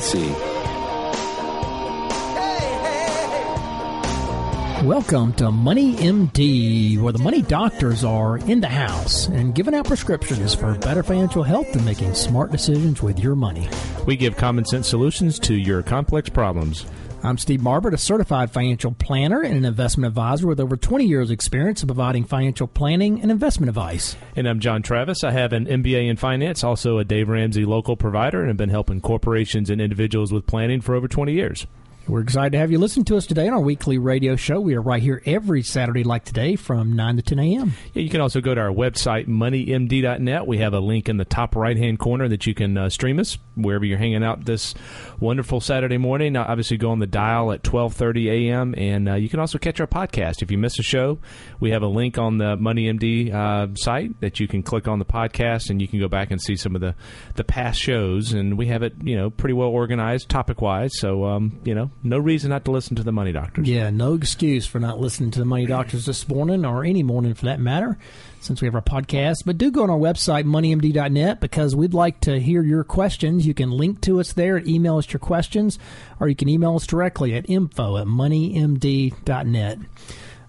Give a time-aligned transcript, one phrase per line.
[0.00, 0.54] SIPC.
[4.84, 9.86] Welcome to Money MD, where the money doctors are in the house and giving out
[9.86, 13.68] prescriptions for better financial health and making smart decisions with your money.
[14.04, 16.84] We give common sense solutions to your complex problems.
[17.24, 21.30] I'm Steve Marbert, a certified financial planner and an investment advisor with over 20 years'
[21.30, 24.14] experience in providing financial planning and investment advice.
[24.36, 25.24] And I'm John Travis.
[25.24, 28.68] I have an MBA in finance, also a Dave Ramsey local provider, and have been
[28.68, 31.66] helping corporations and individuals with planning for over 20 years.
[32.06, 34.60] We're excited to have you listen to us today on our weekly radio show.
[34.60, 37.72] We are right here every Saturday, like today, from 9 to 10 a.m.
[37.94, 40.46] Yeah, you can also go to our website, moneymd.net.
[40.46, 43.18] We have a link in the top right hand corner that you can uh, stream
[43.18, 44.74] us wherever you're hanging out this
[45.18, 46.36] wonderful Saturday morning.
[46.36, 48.74] Uh, obviously, go on the dial at 12:30 a.m.
[48.76, 50.42] and uh, you can also catch our podcast.
[50.42, 51.18] If you miss a show,
[51.58, 55.06] we have a link on the MoneyMD uh, site that you can click on the
[55.06, 56.94] podcast and you can go back and see some of the
[57.36, 58.34] the past shows.
[58.34, 60.90] And we have it, you know, pretty well organized topic wise.
[60.98, 63.68] So, um, you know no reason not to listen to the Money Doctors.
[63.68, 67.34] Yeah, no excuse for not listening to the Money Doctors this morning or any morning
[67.34, 67.98] for that matter,
[68.40, 69.44] since we have our podcast.
[69.46, 73.46] But do go on our website, moneymd.net, because we'd like to hear your questions.
[73.46, 75.78] You can link to us there and email us your questions,
[76.20, 79.78] or you can email us directly at info at moneymd.net.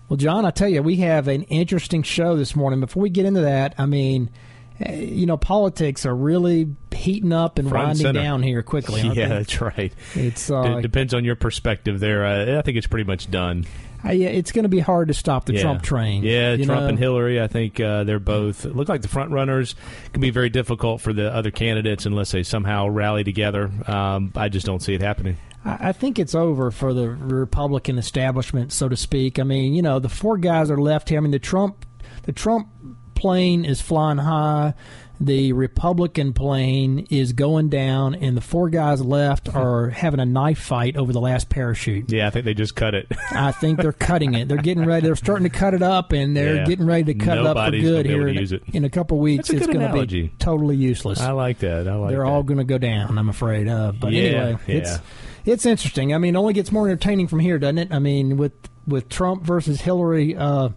[0.08, 2.80] Well, John, I tell you, we have an interesting show this morning.
[2.80, 4.30] Before we get into that, I mean,
[4.80, 8.22] you know, politics are really heating up and Front winding center.
[8.22, 9.02] down here quickly.
[9.16, 9.94] Yeah, that's right.
[10.16, 12.26] It's D- uh, depends on your perspective there.
[12.26, 13.66] Uh, I think it's pretty much done.
[14.04, 15.62] uh, yeah, it's going to be hard to stop the yeah.
[15.62, 16.24] Trump train.
[16.24, 16.88] Yeah, Trump know?
[16.88, 17.42] and Hillary.
[17.42, 19.76] I think uh, they're both look like the front runners.
[20.06, 23.72] It can be very difficult for the other candidates unless they somehow rally together.
[23.88, 25.38] Um, I just don't see it happening.
[25.64, 29.40] I I think it's over for the Republican establishment, so to speak.
[29.40, 31.18] I mean, you know, the four guys are left here.
[31.20, 31.86] I mean, the Trump,
[32.24, 32.68] the Trump
[33.16, 34.74] plane is flying high.
[35.18, 40.60] The Republican plane is going down, and the four guys left are having a knife
[40.60, 42.12] fight over the last parachute.
[42.12, 43.08] Yeah, I think they just cut it.
[43.32, 44.50] I think they're cutting it.
[44.50, 45.06] They're getting ready.
[45.06, 46.66] They're starting to cut it up, and they're Yeah.
[46.66, 48.90] getting ready to cut it up for good gonna be able here in, in a
[48.90, 49.50] couple weeks.
[49.50, 51.22] It's going to be totally useless.
[51.22, 51.88] I like that.
[51.88, 52.10] I like.
[52.10, 52.26] they're that.
[52.26, 53.18] all going to go down.
[53.18, 53.70] I'm afraid.
[53.70, 54.76] Uh, but Yeah, anyway, yeah.
[54.76, 55.00] it's
[55.46, 56.14] it's interesting.
[56.14, 57.88] I mean, it only gets more entertaining from here, doesn't it?
[57.92, 58.52] I mean, with
[58.86, 60.70] with Trump versus Hillary, uh,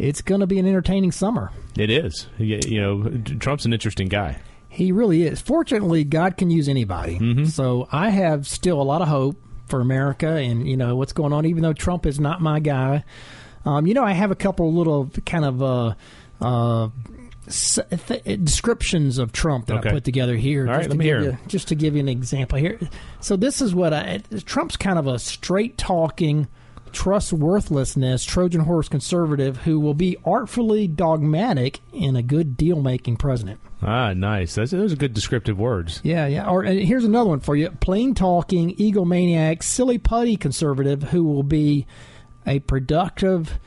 [0.00, 1.50] it's going to be an entertaining summer.
[1.76, 2.26] It is.
[2.38, 4.40] You know, Trump's an interesting guy.
[4.68, 5.40] He really is.
[5.40, 7.18] Fortunately, God can use anybody.
[7.18, 7.44] Mm-hmm.
[7.46, 11.32] So I have still a lot of hope for America and you know what's going
[11.32, 11.46] on.
[11.46, 13.04] Even though Trump is not my guy,
[13.64, 15.62] um, you know I have a couple little kind of.
[15.62, 15.94] Uh,
[16.40, 16.88] uh,
[17.46, 19.90] s- th- descriptions of Trump that Okay.
[19.90, 20.66] I put together here.
[20.66, 22.58] All right, just let to me give hear you, just to give you an example
[22.58, 22.78] here.
[23.20, 26.48] So this is what I Trump's kind of a straight talking,
[26.92, 33.60] trustworthlessness Trojan horse conservative who will be artfully dogmatic and a good deal making president.
[33.82, 34.54] Ah, nice.
[34.54, 36.00] That's, those are good descriptive words.
[36.02, 36.48] Yeah, yeah.
[36.48, 41.42] Or and here's another one for you: plain talking, egomaniac, silly putty conservative who will
[41.42, 41.86] be
[42.46, 43.58] a productive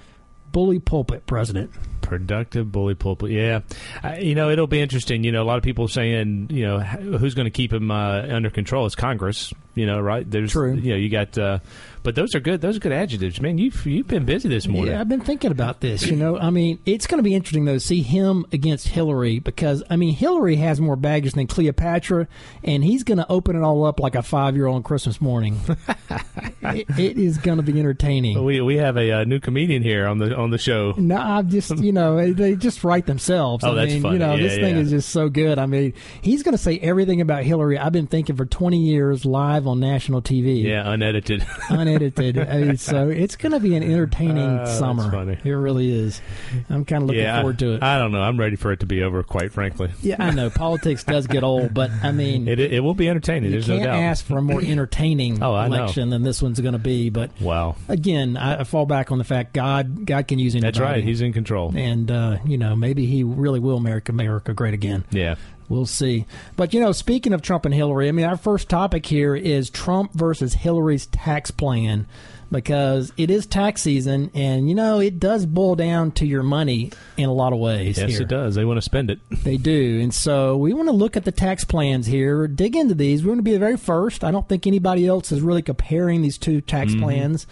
[0.51, 1.71] bully pulpit president.
[2.01, 3.31] Productive bully pulpit.
[3.31, 3.61] Yeah,
[4.03, 5.23] I, you know it'll be interesting.
[5.23, 8.21] You know, a lot of people saying, you know, who's going to keep him uh,
[8.21, 8.85] under control?
[8.85, 9.51] It's Congress.
[9.73, 10.29] You know, right?
[10.29, 10.75] There's, True.
[10.75, 11.57] You know, you got, uh,
[12.03, 12.61] but those are good.
[12.61, 13.57] Those are good adjectives, man.
[13.57, 14.93] You've you've been busy this morning.
[14.93, 16.05] Yeah, I've been thinking about this.
[16.05, 19.39] You know, I mean, it's going to be interesting though to see him against Hillary
[19.39, 22.27] because I mean, Hillary has more baggage than Cleopatra,
[22.63, 25.59] and he's going to open it all up like a five-year-old on Christmas morning.
[26.61, 28.43] it, it is going to be entertaining.
[28.43, 30.93] We we have a, uh new comedian here on the on the show.
[30.97, 33.63] No, I'm just you know they just write themselves.
[33.63, 34.13] Oh, I that's mean, funny.
[34.15, 35.57] you know, Yeah, this thing is just so good.
[35.59, 37.77] I mean, he's going to say everything about Hillary.
[37.77, 41.45] I've been thinking for 20 years live on national TV, Yeah, unedited.
[41.69, 41.92] unedited.
[42.01, 45.37] I mean, so it's going to be an entertaining Uh, summer.
[45.43, 46.21] It really is.
[46.69, 47.83] I'm kind of looking yeah, forward to it.
[47.83, 48.21] I, I don't know.
[48.21, 49.23] I'm ready for it to be over.
[49.23, 52.93] Quite frankly, yeah, I know politics does get old, but I mean, it it will
[52.93, 53.45] be entertaining.
[53.51, 53.95] you There's can't no doubt.
[53.99, 55.61] ask for a more entertaining Oh, know.
[55.63, 57.09] election than this one's going to be.
[57.09, 60.71] But wow, again, I, I fall back on the fact God God can use anybody.
[60.71, 61.03] that's right.
[61.03, 61.73] He's in control.
[61.75, 65.03] and uh, you know maybe he really will make America great again.
[65.11, 65.35] Yeah.
[65.69, 66.25] We'll see.
[66.55, 69.69] But you know, speaking of Trump and Hillary, I mean, our first topic here is
[69.69, 72.05] Trump versus Hillary's tax plan.
[72.51, 76.91] because it is tax season, and you know it does boil down to your money
[77.17, 77.97] in a lot of ways.
[77.97, 78.21] Yes, here.
[78.21, 78.53] it does.
[78.53, 79.19] They want to spend it.
[79.43, 82.93] They do, and so we want to look at the tax plans here, dig into
[82.93, 83.23] these.
[83.23, 84.23] We want to be the very first.
[84.23, 87.01] I don't think anybody else is really comparing these two tax Mm-hmm.
[87.03, 87.47] plans.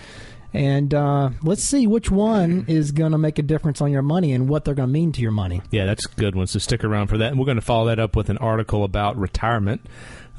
[0.54, 4.34] And uh, let's see which one is going to make a difference on your money
[4.34, 5.62] and what they're going to mean to your money.
[5.72, 6.48] Yeah, that's good one.
[6.48, 7.32] So stick around for that.
[7.32, 9.82] And we're going to follow that up with an article about retirement.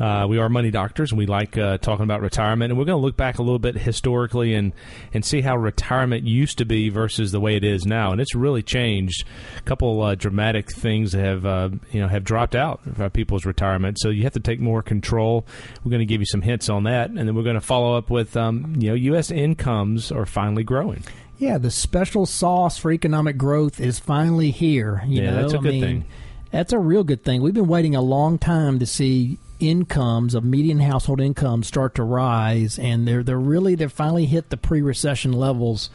[0.02, 2.72] Uh, we are money doctors, and we like uh, talking about retirement.
[2.72, 4.72] And we're going to look back a little bit historically and,
[5.14, 8.10] and see how retirement used to be versus the way it is now.
[8.10, 9.24] And it's really changed.
[9.56, 13.96] A couple uh, dramatic things have uh, you know have dropped out of people's retirement.
[14.00, 15.46] So you have to take more control.
[15.84, 17.96] We're going to give you some hints on that, and then we're going to follow
[17.96, 19.30] up with um, you know U.S.
[19.30, 21.04] incomes are finally growing.
[21.38, 25.04] Yeah, the special sauce for economic growth is finally here.
[25.06, 26.04] You Yeah, know, that's a I good mean, thing.
[26.50, 27.40] That's a real good thing.
[27.40, 32.02] We've been waiting a long time to see incomes of median household incomes start to
[32.02, 35.88] rise, and they're they're really they've finally hit the pre-recession levels.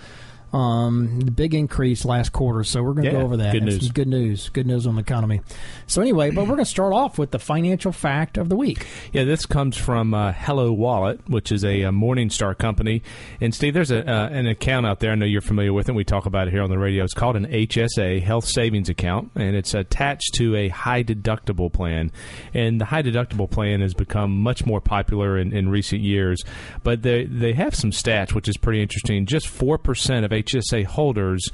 [0.53, 3.51] Um, the big increase last quarter, so we're going to Yeah, go over that.
[3.51, 3.91] good news.
[3.91, 4.49] Good news.
[4.49, 5.41] Good news on the economy.
[5.87, 8.85] So anyway, but we're going to start off with the financial fact of the week.
[9.11, 13.01] Yeah, this comes from uh, Hello Wallet, which is a, uh Morningstar company.
[13.41, 15.11] And Steve, there's a, uh, an account out there.
[15.11, 15.95] I know you're familiar with it.
[15.95, 17.03] We talk about it here on the radio.
[17.03, 22.11] It's called an HSA, Health Savings Account, and it's attached to a high deductible plan.
[22.53, 26.43] And the high deductible plan has become much more popular in, in recent years.
[26.83, 29.25] But they they have some stats, which is pretty interesting.
[29.25, 31.47] Just four percent of HSA holders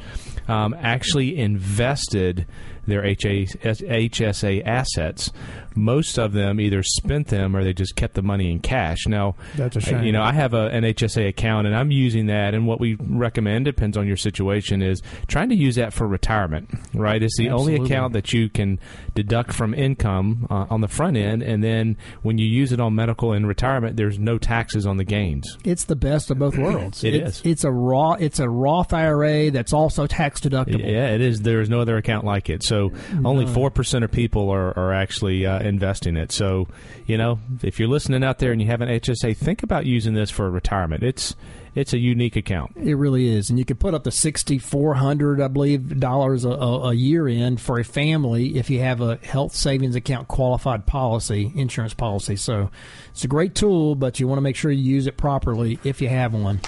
[0.47, 2.45] um, actually invested
[2.85, 5.31] their HSA assets.
[5.75, 9.07] Most of them either spent them or they just kept the money in cash.
[9.07, 10.03] Now, That's a shame.
[10.03, 12.53] You know, I have a, an HSA account and I'm using that.
[12.53, 16.69] And what we recommend depends on your situation is trying to use that for retirement.
[16.93, 17.21] Right?
[17.21, 18.79] It's the only account that you can
[19.15, 22.95] deduct from income uh, on the front end, and then when you use it on
[22.95, 25.57] medical and retirement, there's no taxes on the gains.
[25.63, 27.03] It's the best of both worlds.
[27.03, 27.41] It it's.
[27.45, 28.13] It's a raw.
[28.13, 30.79] It's a Roth IRA that's also tax deductible.
[30.79, 31.41] Yeah, it is.
[31.41, 32.63] There is no other account like it.
[32.63, 32.91] So
[33.23, 36.31] only four percent of people are, are actually uh, investing it.
[36.31, 36.67] So
[37.05, 40.13] you know, if you're listening out there and you have an HSA, think about using
[40.13, 41.03] this for retirement.
[41.03, 41.35] It's
[41.75, 42.73] it's a unique account.
[42.75, 46.45] It really is, and you can put up to sixty four hundred, I believe, dollars
[46.45, 50.27] a, a, a year in for a family if you have a health savings account
[50.27, 52.35] qualified policy, insurance policy.
[52.35, 52.69] So
[53.09, 56.01] it's a great tool, but you want to make sure you use it properly if
[56.01, 56.61] you have one.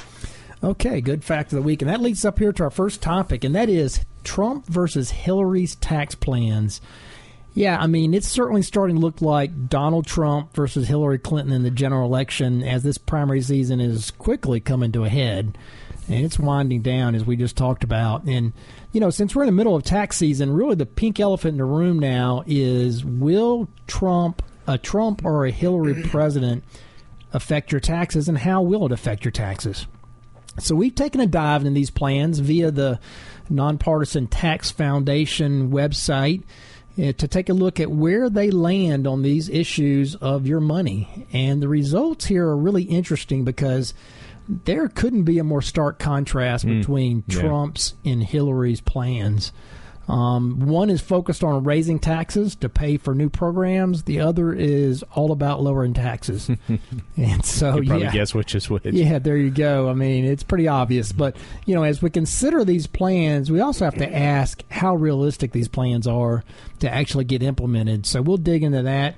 [0.64, 3.02] Okay, good fact of the week, and that leads us up here to our first
[3.02, 6.82] topic, and that is Trump versus Hillary's tax plans.
[7.56, 11.64] Yeah, I mean, it's certainly starting to look like Donald Trump versus Hillary Clinton in
[11.64, 15.58] the general election as this primary season is quickly coming to a head.
[16.10, 18.26] And it's winding down, as we just talked about.
[18.26, 18.52] And,
[18.92, 21.58] you know, since we're in the middle of tax season, really the pink elephant in
[21.58, 26.66] the room now is will Trump, a Trump or a Hillary president,
[27.32, 29.88] affect your taxes, and how will it affect your taxes?
[30.60, 33.00] So we've taken a dive into these plans via the
[33.50, 36.44] Nonpartisan Tax Foundation website
[36.98, 41.28] Eh, to take a look at where they land on these issues of your money.
[41.34, 43.94] And the results here are really interesting because
[44.48, 46.80] there couldn't be a more stark contrast hmm.
[46.80, 47.42] between yeah.
[47.42, 49.52] Trump's and Hillary's plans.
[50.08, 54.04] Um, one is focused on raising taxes to pay for new programs.
[54.04, 56.50] The other is all about lowering taxes.
[57.18, 58.12] and so, You probably yeah.
[58.12, 58.86] guess which is which.
[58.86, 59.90] Yeah, there you go.
[59.90, 61.12] I mean, it's pretty obvious.
[61.12, 61.36] But,
[61.66, 65.68] you know, as we consider these plans, we also have to ask how realistic these
[65.68, 66.44] plans are
[66.80, 68.06] to actually get implemented.
[68.06, 69.16] So we'll dig into that.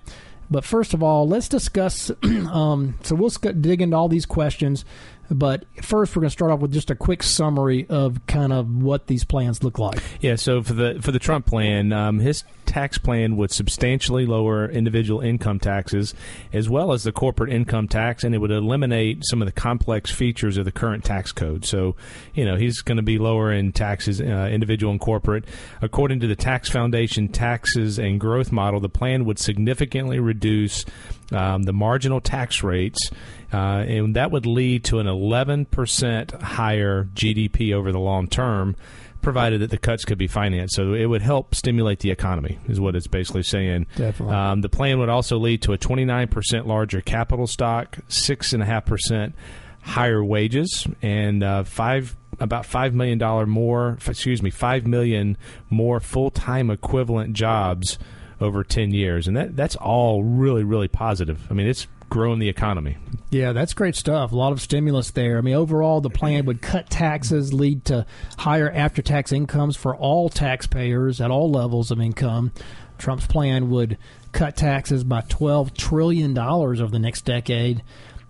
[0.49, 2.11] But first of all, let's discuss.
[2.23, 4.85] um, so we'll dig into all these questions.
[5.29, 8.69] But first, we're going to start off with just a quick summary of kind of
[8.81, 9.99] what these plans look like.
[10.21, 14.69] Yeah, so for the for the Trump plan, um, his tax plan would substantially lower
[14.69, 16.13] individual income taxes
[16.53, 20.11] as well as the corporate income tax, and it would eliminate some of the complex
[20.11, 21.65] features of the current tax code.
[21.65, 21.95] So,
[22.33, 25.45] you know, he's going to be lowering taxes, uh, individual and corporate.
[25.81, 30.85] According to the Tax Foundation taxes and growth model, the plan would significantly reduce
[31.31, 33.11] um, the marginal tax rates,
[33.53, 33.57] uh,
[33.87, 38.75] and that would lead to an 11% higher GDP over the long term,
[39.21, 40.75] provided that the cuts could be financed.
[40.75, 43.87] So it would help stimulate the economy, is what it's basically saying.
[43.95, 44.35] Definitely.
[44.35, 49.33] Um, the plan would also lead to a 29% larger capital stock, 6.5%
[49.81, 55.35] higher wages, and uh, five about five million dollar more excuse me five million
[55.71, 57.97] more full time equivalent jobs
[58.39, 61.47] over ten years, and that that's all really really positive.
[61.49, 62.97] I mean, it's growing the economy.
[63.29, 64.31] Yeah, that's great stuff.
[64.31, 65.37] A lot of stimulus there.
[65.37, 68.05] I mean, overall, the plan would cut taxes, lead to
[68.39, 72.51] higher after tax incomes for all taxpayers at all levels of income.
[72.97, 73.97] Trump's plan would
[74.31, 77.83] cut taxes by $12 trillion over the next decade.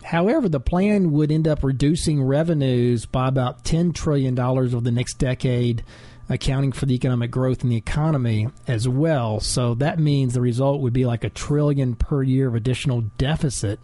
[0.03, 5.15] However, the plan would end up reducing revenues by about $10 trillion over the next
[5.15, 5.83] decade,
[6.29, 9.39] accounting for the economic growth in the economy as well.
[9.39, 13.79] So that means the result would be like a trillion per year of additional deficit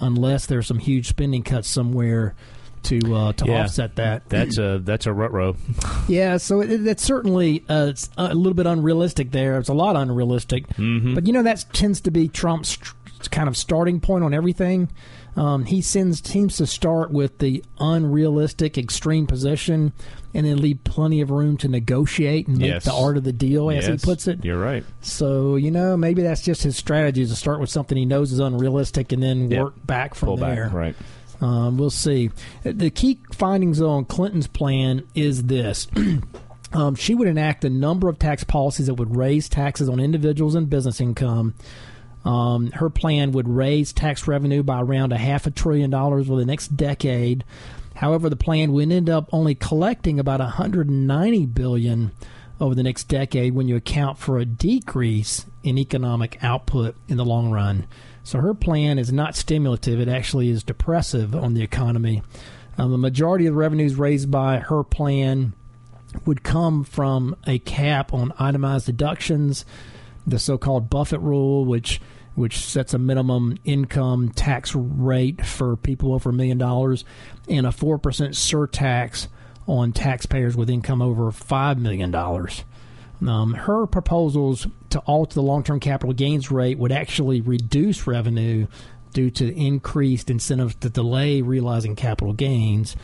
[0.00, 2.34] unless there's some huge spending cuts somewhere
[2.82, 3.62] to uh, to Yeah.
[3.62, 4.28] offset that.
[4.28, 5.56] That's a that's a rut row.
[6.06, 9.30] Yeah, so it, that's certainly uh, it's a little bit unrealistic.
[9.30, 10.66] There, it's a lot unrealistic.
[10.68, 11.14] Mm-hmm.
[11.14, 12.94] But you know that tends to be Trump's tr-
[13.28, 14.88] kind of starting point on everything.
[15.36, 19.92] Um, he sends seems to start with the unrealistic, extreme position,
[20.32, 22.84] and then leave plenty of room to negotiate and make Yes.
[22.84, 24.44] the art of the deal, as he puts it.
[24.44, 24.84] You're right.
[25.00, 28.30] So you know maybe that's just his strategy is to start with something he knows
[28.32, 29.60] is unrealistic and then Yep.
[29.62, 30.66] work back from Pull there.
[30.66, 30.72] back.
[30.72, 30.96] Right.
[31.40, 32.30] Um, we'll see.
[32.62, 35.88] The key findings on Clinton's plan is this.
[36.72, 40.54] um, she would enact a number of tax policies that would raise taxes on individuals
[40.54, 41.54] and business income.
[42.24, 46.40] Um, her plan would raise tax revenue by around a half a trillion dollars over
[46.40, 47.44] the next decade.
[47.96, 52.12] However, the plan would end up only collecting about 190 billion
[52.60, 57.24] over the next decade when you account for a decrease in economic output in the
[57.24, 57.86] long run.
[58.22, 62.22] So her plan is not stimulative; it actually is depressive on the economy.
[62.78, 65.52] Um, the majority of the revenues raised by her plan
[66.24, 69.64] would come from a cap on itemized deductions,
[70.26, 72.00] the so-called Buffett rule, which
[72.34, 77.04] which sets a minimum income tax rate for people over a million dollars,
[77.48, 79.28] and a four percent surtax
[79.66, 82.64] on taxpayers with income over five million dollars.
[83.26, 88.66] Um, her proposals to alter the long-term capital gains rate would actually reduce revenue
[89.14, 92.96] due to increased incentives to delay realizing capital gains.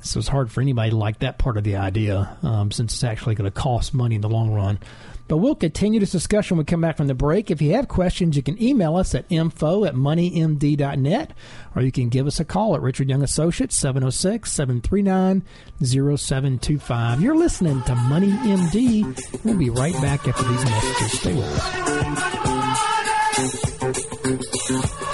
[0.00, 3.04] So it's hard for anybody to like that part of the idea, um, since it's
[3.04, 4.78] actually going to cost money in the long run.
[5.26, 7.50] But we'll continue this discussion when we come back from the break.
[7.50, 11.32] If you have questions, you can email us at info at moneymd.net,
[11.76, 15.42] or you can give us a call at Richard Young Associates, 706 739
[15.84, 17.20] 0725.
[17.20, 19.44] You're listening to Money MD.
[19.44, 21.20] We'll be right back after these messages.
[21.20, 21.44] Stay with
[24.64, 25.04] us.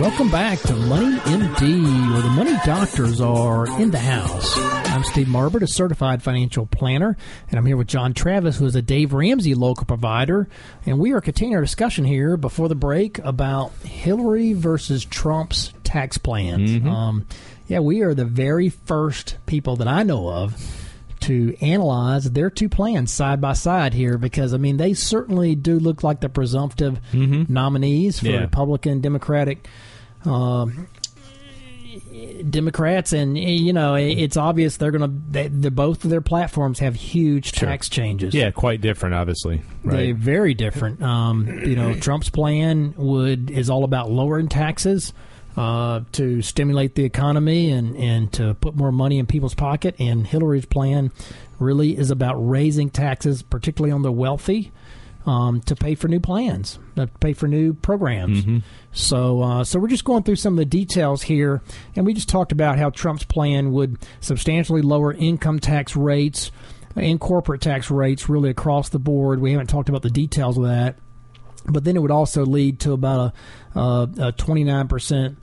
[0.00, 4.56] Welcome back to Money MD, where the money doctors are in the house.
[4.56, 7.16] I'm Steve Marbert, a certified financial planner,
[7.50, 10.48] and I'm here with John Travis, who is a Dave Ramsey local provider.
[10.86, 16.18] And we are continuing our discussion here before the break about Hillary versus Trump's tax
[16.18, 16.70] plans.
[16.86, 17.26] Um,
[17.66, 20.54] yeah, we are the very first people that I know of
[21.22, 25.78] to analyze their two plans side by side here because I mean they certainly do
[25.78, 28.40] look like the presumptive nominees for Yeah.
[28.40, 29.66] Republican Democratic
[30.24, 30.86] um,
[32.48, 36.94] Democrats and you know it's obvious they're going to they, both of their platforms have
[36.94, 37.68] huge Sure.
[37.68, 38.34] tax changes.
[38.34, 39.62] Yeah, quite different, obviously.
[39.84, 41.02] They're very different.
[41.02, 45.12] Um, you know, Trump's plan would is all about lowering taxes
[45.56, 49.94] uh, to stimulate the economy and, and to put more money in people's pocket.
[49.98, 51.10] And Hillary's plan
[51.58, 54.72] really is about raising taxes, particularly on the wealthy,
[55.26, 58.44] um, to pay for new plans, to pay for new programs.
[58.92, 61.62] So, uh, so we're just going through some of the details here,
[61.94, 66.50] and we just talked about how Trump's plan would substantially lower income tax rates
[66.96, 69.40] and corporate tax rates really across the board.
[69.40, 70.96] We haven't talked about the details of that,
[71.66, 73.34] but then it would also lead to about
[73.74, 75.36] a, uh, a 29%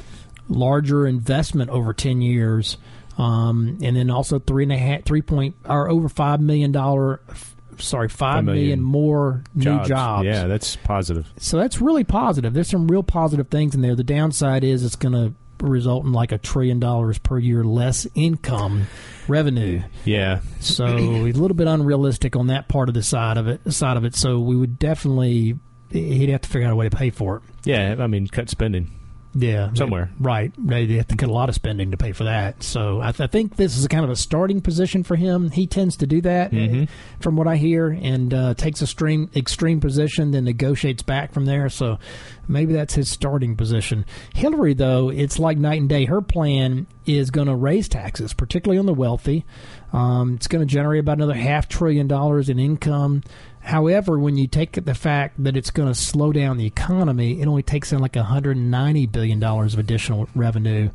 [0.48, 2.78] larger investment over 10 years.
[3.18, 7.56] Um, and then also three and a half, three point, or over $5 million, f-
[7.78, 10.26] sorry, five million million more new jobs.
[10.26, 11.28] Yeah, that's positive.
[11.38, 12.54] So that's really positive.
[12.54, 13.96] There's some real positive things in there.
[13.96, 15.34] The downside is it's going to
[15.66, 18.88] result in like a trillion dollars per year less income
[19.28, 19.82] revenue.
[20.06, 20.40] Yeah.
[20.60, 23.74] So a little bit unrealistic on that part of the side of it.
[23.74, 24.16] Side of it.
[24.16, 25.58] So we would definitely
[25.92, 27.42] he'd have to figure out a way to pay for it.
[27.66, 28.92] Yeah, I mean, cut spending.
[29.36, 30.10] Yeah, Somewhere.
[30.20, 30.52] right?
[30.58, 32.64] They have to cut a lot of spending to pay for that.
[32.64, 35.52] So I, th- I think this is kind of a starting position for him.
[35.52, 36.90] He tends to do that, Mhm.
[37.20, 41.46] from what I hear, and uh, takes a extreme extreme position, then negotiates back from
[41.46, 41.70] there.
[41.70, 42.00] So
[42.48, 44.04] maybe that's his starting position.
[44.34, 46.06] Hillary, though, it's like night and day.
[46.06, 49.46] Her plan is going to raise taxes, particularly on the wealthy.
[49.94, 53.22] Um, it's going to generate about another half trillion dollars in income.
[53.62, 57.48] However, when you take the fact that it's going to slow down the economy, it
[57.48, 60.90] only takes in like 190 billion dollars of additional revenue.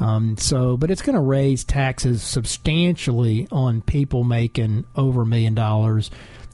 [0.00, 5.54] Um, so, but it's going to raise taxes substantially on people making over a million
[5.54, 6.10] dollars,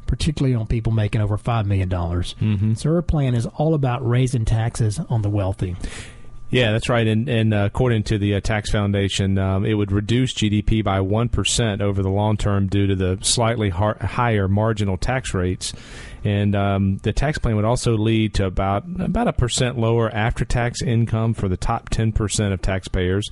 [0.07, 2.35] particularly on people making over five million dollars.
[2.41, 2.75] Mm-hmm.
[2.75, 5.77] So, her plan is all about raising taxes on the wealthy.
[6.55, 7.05] Yeah, that's right.
[7.05, 11.01] And, and uh, according to the uh, Tax Foundation, um, it would reduce GDP by
[11.01, 15.73] 1% over the long term due to the slightly higher marginal tax rates.
[16.23, 20.45] And um, the tax plan would also lead to about about a percent lower after
[20.45, 23.29] tax income for the top 10% of taxpayers.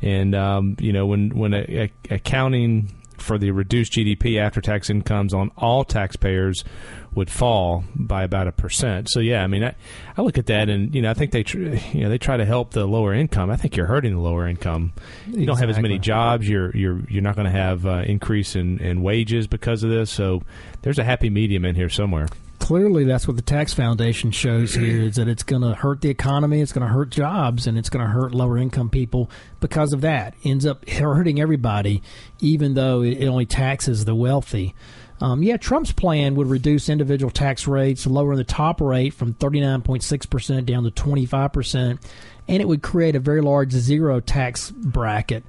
[0.00, 4.90] And, um, you know, when, when a, a, accounting for the reduced GDP after tax
[4.90, 6.64] incomes on all taxpayers
[7.14, 9.08] would fall by about a percent.
[9.10, 9.74] So yeah, I mean, I,
[10.16, 12.36] I look at that and you know I think they tr- you know they try
[12.36, 13.50] to help the lower income.
[13.50, 14.92] I think you're hurting the lower income.
[14.94, 15.46] You exactly.
[15.46, 16.48] don't have as many jobs.
[16.48, 20.10] You're you're you're not going to have uh, increase in, in wages because of this.
[20.10, 20.42] So
[20.82, 22.28] there's a happy medium in here somewhere
[22.60, 26.10] clearly that's what the tax foundation shows here is that it's going to hurt the
[26.10, 29.92] economy it's going to hurt jobs and it's going to hurt lower income people because
[29.92, 32.02] of that ends up hurting everybody
[32.38, 34.74] even though it only taxes the wealthy
[35.20, 40.64] um, yeah, Trump's plan would reduce individual tax rates, lowering the top rate from 39.6%
[40.64, 42.00] down to 25%,
[42.48, 45.44] and it would create a very large zero tax bracket.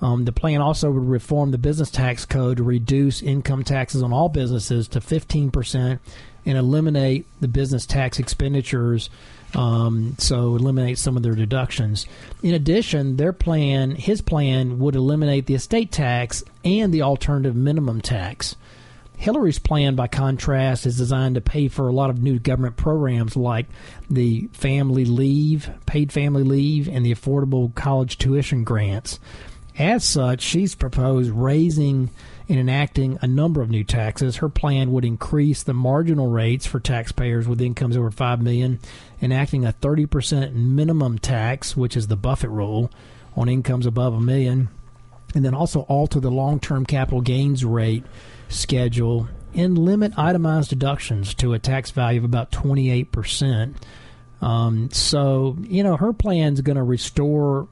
[0.00, 4.12] Um, the plan also would reform the business tax code to reduce income taxes on
[4.12, 5.98] all businesses to 15%
[6.44, 9.10] and eliminate the business tax expenditures.
[9.54, 12.06] Um, so eliminate some of their deductions.
[12.42, 18.00] In addition, their plan, his plan, would eliminate the estate tax and the alternative minimum
[18.00, 18.54] tax.
[19.16, 23.36] Hillary's plan, by contrast, is designed to pay for a lot of new government programs
[23.36, 23.66] like
[24.10, 29.18] the family leave, paid family leave, and the affordable college tuition grants.
[29.78, 32.10] As such, she's proposed raising
[32.48, 34.36] and enacting a number of new taxes.
[34.36, 38.78] Her plan would increase the marginal rates for taxpayers with incomes over 5 million,
[39.20, 42.90] enacting a 30% minimum tax, which is the Buffett rule,
[43.34, 44.68] on incomes above a million,
[45.34, 48.04] and then also alter the long-term capital gains rate
[48.48, 53.74] schedule and limit itemized deductions to a tax value of about 28%.
[54.42, 57.68] Um, so, you know, her plan is going to restore,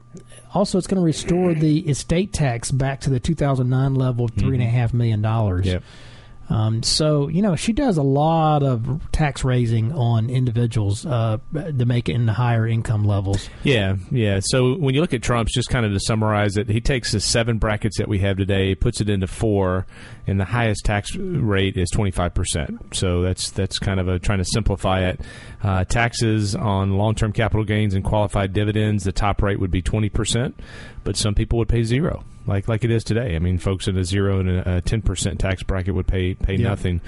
[0.53, 4.93] also, it's going to restore the estate tax back to the 2009 level of $3.5
[4.93, 5.23] million.
[5.63, 5.83] Yep.
[6.49, 11.85] Um, so you know she does a lot of tax raising on individuals uh, to
[11.85, 13.49] make it in the higher income levels.
[13.63, 14.41] Yeah, yeah.
[14.43, 17.19] So when you look at Trump's, just kind of to summarize it, he takes the
[17.19, 19.87] seven brackets that we have today, puts it into four,
[20.27, 22.95] and the highest tax rate is twenty five percent.
[22.95, 25.21] So that's that's kind of a trying to simplify it.
[25.63, 29.81] Uh, taxes on long term capital gains and qualified dividends, the top rate would be
[29.81, 30.59] twenty percent,
[31.03, 33.35] but some people would pay zero like like it is today.
[33.35, 36.55] I mean, folks in a zero and a ten percent tax bracket would pay pay
[36.55, 36.69] yeah.
[36.69, 37.01] nothing.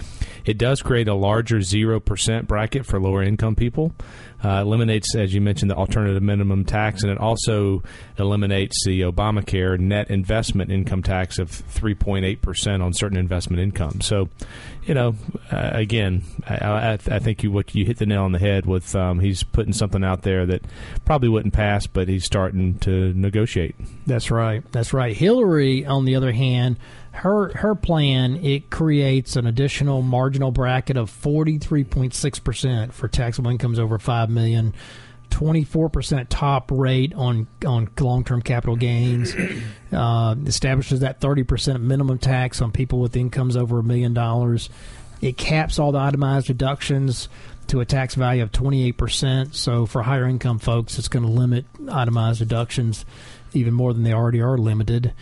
[0.46, 3.94] It does create a larger zero percent bracket for lower income people.
[4.44, 7.82] Uh, eliminates, as you mentioned, the alternative minimum tax, and it also
[8.20, 13.62] eliminates the Obamacare net investment income tax of three point eight percent on certain investment
[13.62, 14.00] income.
[14.00, 14.30] So,
[14.86, 15.16] you know,
[15.52, 18.68] uh, again, I, I, I, think you what you hit the nail on the head
[18.68, 18.96] with.
[18.96, 20.62] Um, he's putting something out there that
[21.04, 23.76] probably wouldn't pass, but he's starting to negotiate.
[24.06, 24.64] That's right.
[24.72, 25.18] That's right.
[25.28, 26.78] Hillary, on the other hand,
[27.12, 34.00] her her plan it creates an additional marginal bracket of 43.6% for taxable incomes over
[34.00, 34.74] 5 million
[35.30, 39.36] 24% top rate on on long-term capital gains
[39.92, 44.70] uh, establishes that 30% minimum tax on people with incomes over a million dollars.
[45.20, 47.28] It caps all the itemized deductions
[47.68, 51.66] to a tax value of 28% so for higher income folks it's going to limit
[51.92, 53.06] itemized deductions
[53.54, 55.14] even more than they already are limited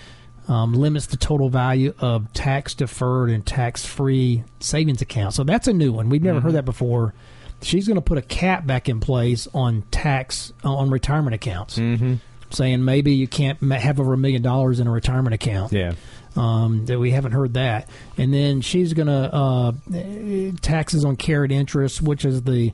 [0.47, 5.35] um, limits the total value of tax deferred and tax free savings accounts.
[5.35, 6.09] So that's a new one.
[6.09, 6.47] We've never mm-hmm.
[6.47, 7.13] heard that before.
[7.61, 12.15] She's going to put a cap back in place on tax on retirement accounts, mm-hmm.
[12.51, 15.71] saying maybe you can't have over a million dollars in a retirement account.
[15.71, 15.93] Yeah.
[16.35, 19.71] Um, that we haven't heard that, and then she's going to uh,
[20.61, 22.73] taxes on carried interest, which is the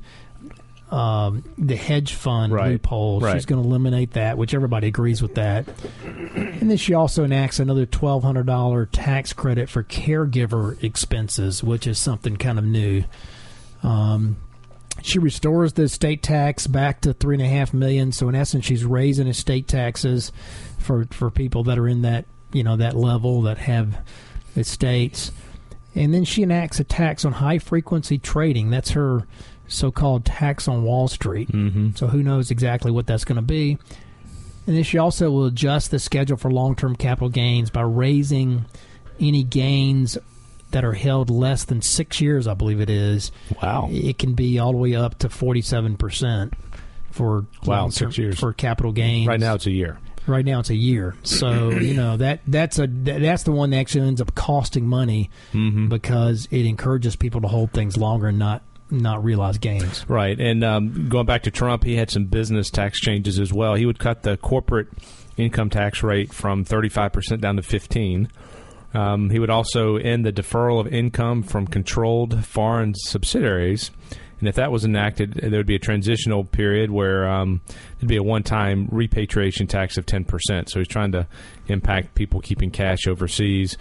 [0.91, 2.71] um, the hedge fund right.
[2.71, 3.21] loophole.
[3.21, 3.33] Right.
[3.33, 5.65] She's going to eliminate that, which everybody agrees with that.
[6.03, 11.87] And then she also enacts another twelve hundred dollar tax credit for caregiver expenses, which
[11.87, 13.03] is something kind of new.
[13.83, 14.35] Um,
[15.01, 18.11] she restores the estate tax back to three and a half million.
[18.11, 20.31] So in essence, she's raising estate taxes
[20.77, 23.97] for for people that are in that you know that level that have
[24.57, 25.31] estates.
[25.95, 28.69] And then she enacts a tax on high frequency trading.
[28.69, 29.27] That's her
[29.71, 31.51] so-called tax on Wall Street.
[31.51, 31.91] Mm-hmm.
[31.95, 33.77] So who knows exactly what that's going to be.
[34.67, 38.65] And then she also will adjust the schedule for long-term capital gains by raising
[39.19, 40.17] any gains
[40.71, 43.31] that are held less than six years, I believe it is.
[43.61, 43.89] Wow.
[43.91, 46.53] It can be all the way up to 47%
[47.11, 49.27] for wow, six years for capital gains.
[49.27, 49.99] Right now it's a year.
[50.27, 51.15] Right now it's a year.
[51.23, 55.29] So, you know, that that's a that's the one that actually ends up costing money
[55.51, 55.87] mm-hmm.
[55.89, 60.05] because it encourages people to hold things longer and not not realize gains.
[60.09, 63.75] Right, and um, going back to Trump, he had some business tax changes as well.
[63.75, 64.87] He would cut the corporate
[65.37, 68.29] income tax rate from 35% down to 15.
[68.93, 73.91] Um, he would also end the deferral of income from controlled foreign subsidiaries.
[74.39, 77.61] And if that was enacted, there would be a transitional period where um,
[77.99, 80.67] there'd be a one-time repatriation tax of 10%.
[80.67, 81.27] So he's trying to
[81.67, 83.77] impact people keeping cash overseas.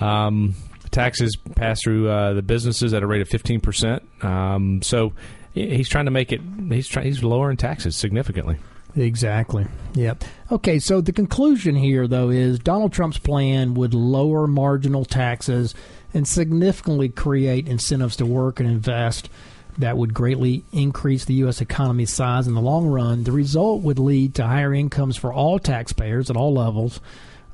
[0.00, 0.54] Um,
[0.92, 4.24] taxes pass through uh, the businesses at a rate of 15%.
[4.24, 5.12] Um, so
[5.52, 8.58] he's trying to make it, he's, trying, he's lowering taxes significantly.
[8.94, 9.66] Exactly.
[9.94, 10.24] Yep.
[10.50, 15.74] Okay, so the conclusion here, though, is Donald Trump's plan would lower marginal taxes
[16.14, 19.30] and significantly create incentives to work and invest
[19.78, 21.62] that would greatly increase the U.S.
[21.62, 23.24] economy's size in the long run.
[23.24, 27.00] The result would lead to higher incomes for all taxpayers at all levels.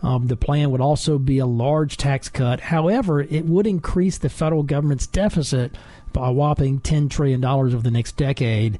[0.02, 2.60] Um, the plan would also be a large tax cut.
[2.60, 5.76] However, it would increase the federal government's deficit
[6.12, 8.78] by a whopping $10 trillion over the next decade,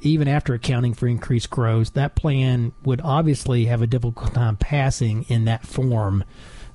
[0.00, 1.94] even after accounting for increased growth.
[1.94, 6.24] That plan would obviously have a difficult time passing in that form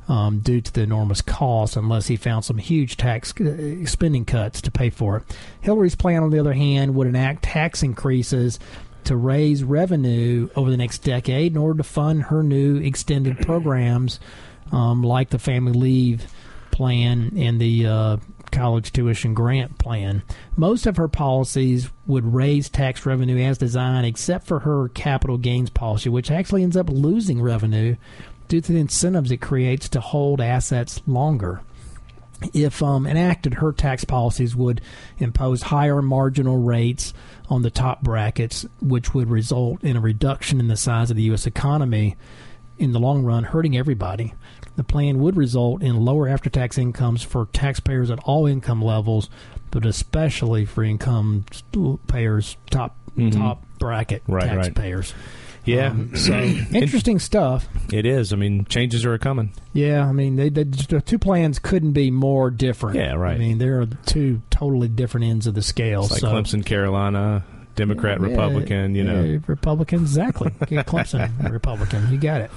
[0.07, 4.61] um, due to the enormous cost unless he found some huge tax uh, spending cuts
[4.61, 5.37] to pay for it.
[5.61, 8.59] Hillary's plan, on the other hand, would enact tax increases
[9.05, 14.19] to raise revenue over the next decade in order to fund her new extended programs
[14.71, 16.27] um, like the family leave
[16.71, 18.17] plan and the uh,
[18.51, 20.23] college tuition grant plan.
[20.55, 25.69] Most of her policies would raise tax revenue as designed, except for her capital gains
[25.69, 27.95] policy, which actually ends up losing revenue
[28.47, 31.61] due to the incentives it creates to hold assets longer.
[32.53, 34.81] If um, enacted, her tax policies would
[35.17, 37.13] impose higher marginal rates
[37.49, 41.23] on the top brackets, which would result in a reduction in the size of the
[41.23, 41.45] U.S.
[41.45, 42.15] economy
[42.77, 44.33] in the long run, hurting everybody.
[44.75, 49.29] The plan would result in lower after tax incomes for taxpayers at all income levels,
[49.69, 51.45] but especially for income
[52.07, 53.39] payers, top mm-hmm.
[53.39, 55.13] top bracket right, taxpayers.
[55.13, 55.42] Right.
[55.65, 55.87] Yeah.
[55.87, 57.67] Um, so interesting stuff.
[57.91, 58.33] It is.
[58.33, 59.53] I mean, changes are coming.
[59.73, 60.07] Yeah.
[60.07, 62.97] I mean, they, they, the two plans couldn't be more different.
[62.97, 63.13] Yeah.
[63.13, 63.35] Right.
[63.35, 66.03] I mean, there are two totally different ends of the scale.
[66.03, 66.27] It's like so.
[66.27, 69.39] Clemson, Carolina, Democrat, yeah, Republican, you know.
[69.47, 70.49] Republican, exactly.
[70.61, 72.11] Clemson, Republican.
[72.11, 72.51] You got it.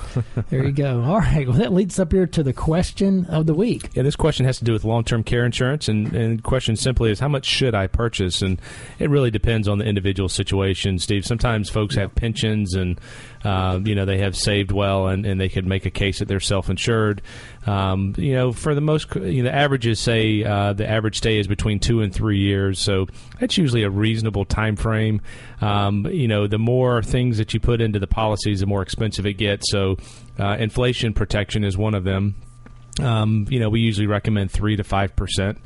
[0.50, 1.02] There you go.
[1.02, 1.46] All right.
[1.46, 3.90] Well, that leads up here to the question of the week.
[3.94, 5.88] Yeah, this question has to do with long term care insurance.
[5.88, 8.42] And, and the question simply is how much should I purchase?
[8.42, 8.60] And
[8.98, 11.24] it really depends on the individual situation, Steve.
[11.24, 13.00] Sometimes folks have pensions and
[13.44, 16.28] uh, you know, they have saved well and, and they could make a case that
[16.28, 17.22] they're self insured.
[17.66, 21.38] Um, you know, for the most, you know, the averages say uh, the average stay
[21.38, 23.06] is between two and three years, so
[23.40, 25.20] that's usually a reasonable time frame.
[25.60, 29.26] Um, you know, the more things that you put into the policies, the more expensive
[29.26, 29.70] it gets.
[29.70, 29.96] So,
[30.38, 32.36] uh, inflation protection is one of them.
[33.00, 35.58] Um, you know, we usually recommend three to five percent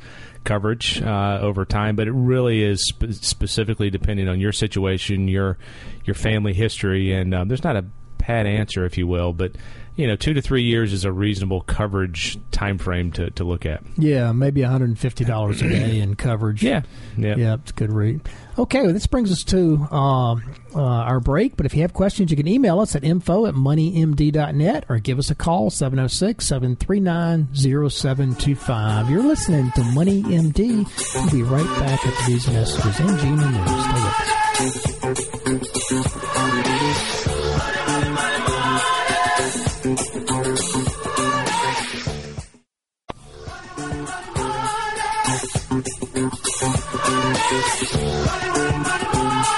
[0.43, 5.57] coverage uh, over time, but it really is spe- specifically depending on your situation, your
[6.05, 7.85] your family history, and um, there's not a
[8.17, 9.55] pat answer, if you will, but
[9.95, 13.65] you know, two to three years is a reasonable coverage time frame to, to look
[13.65, 13.83] at.
[13.97, 16.63] Yeah, maybe $150 a day in coverage.
[16.63, 16.83] Yeah,
[17.17, 18.21] yeah, yeah, it's a good rate.
[18.57, 20.37] Okay, well, this brings us to uh, uh,
[20.75, 21.55] our break.
[21.55, 25.19] But if you have questions, you can email us at info at moneymd.net or give
[25.19, 29.09] us a call, 706 739 0725.
[29.09, 30.85] You're listening to Money MD.
[31.15, 34.55] We'll be right back after these messages and GM News.
[34.55, 36.70] Stay with us.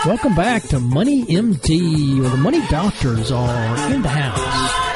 [0.05, 4.37] Welcome back to Money MD, where the money doctors are in the house.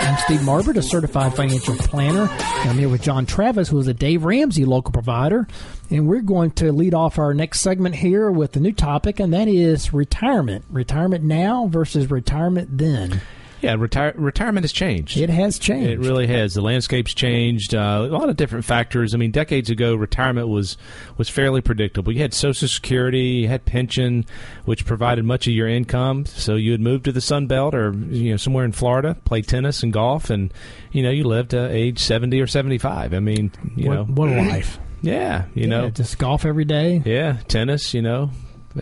[0.02, 2.24] I'm Steve Marbert, a certified financial planner.
[2.30, 5.48] And I'm here with John Travis, who is a Dave Ramsey local provider.
[5.89, 9.34] And we're going to lead off our next segment here with a new topic, and
[9.34, 10.65] that is retirement.
[10.70, 13.22] Retirement now versus retirement then.
[13.67, 15.17] Yeah, retire- retirement has changed.
[15.17, 15.89] It has changed.
[15.89, 16.53] It really has.
[16.53, 17.75] The landscape's changed.
[17.75, 19.13] Uh, a lot of different factors.
[19.13, 20.77] I mean, decades ago, retirement was
[21.17, 22.13] was fairly predictable.
[22.13, 24.25] You had Social Security, you had pension,
[24.63, 26.25] which provided much of your income.
[26.25, 29.41] So you would move to the Sun Belt or you know somewhere in Florida, play
[29.41, 30.53] tennis and golf, and
[30.93, 33.13] you know you lived to age seventy or seventy five.
[33.13, 34.80] I mean, you what, know, what a life.
[34.99, 37.03] Yeah, you yeah, know, just golf every day.
[37.06, 37.93] Yeah, tennis.
[37.93, 38.32] You know,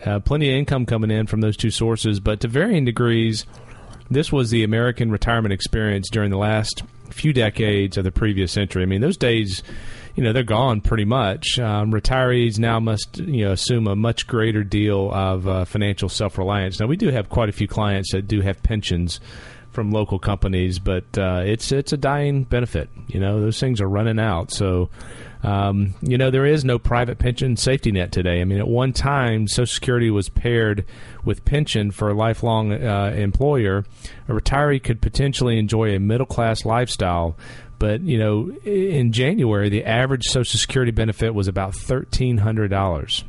[0.02, 3.44] uh, plenty of income coming in from those two sources, but to varying degrees
[4.10, 8.82] this was the American retirement experience during the last few decades of the previous century.
[8.82, 9.62] I mean, those days,
[10.14, 11.58] you know, they're gone pretty much.
[11.58, 16.38] Um, retirees now must, you know, assume a much greater deal of uh, financial self
[16.38, 16.80] reliance.
[16.80, 19.20] Now, we do have quite a few clients that do have pensions
[19.76, 22.88] from local companies, but uh, it's it's a dying benefit.
[23.08, 24.50] You know, those things are running out.
[24.50, 24.88] So,
[25.42, 28.40] um, you know, there is no private pension safety net today.
[28.40, 30.86] I mean, at one time, Social Security was paired
[31.26, 33.84] with pension for a lifelong uh, employer.
[34.28, 37.36] A retiree could potentially enjoy a middle class lifestyle.
[37.78, 43.24] But you know, in January, the average Social Security benefit was about thirteen hundred dollars.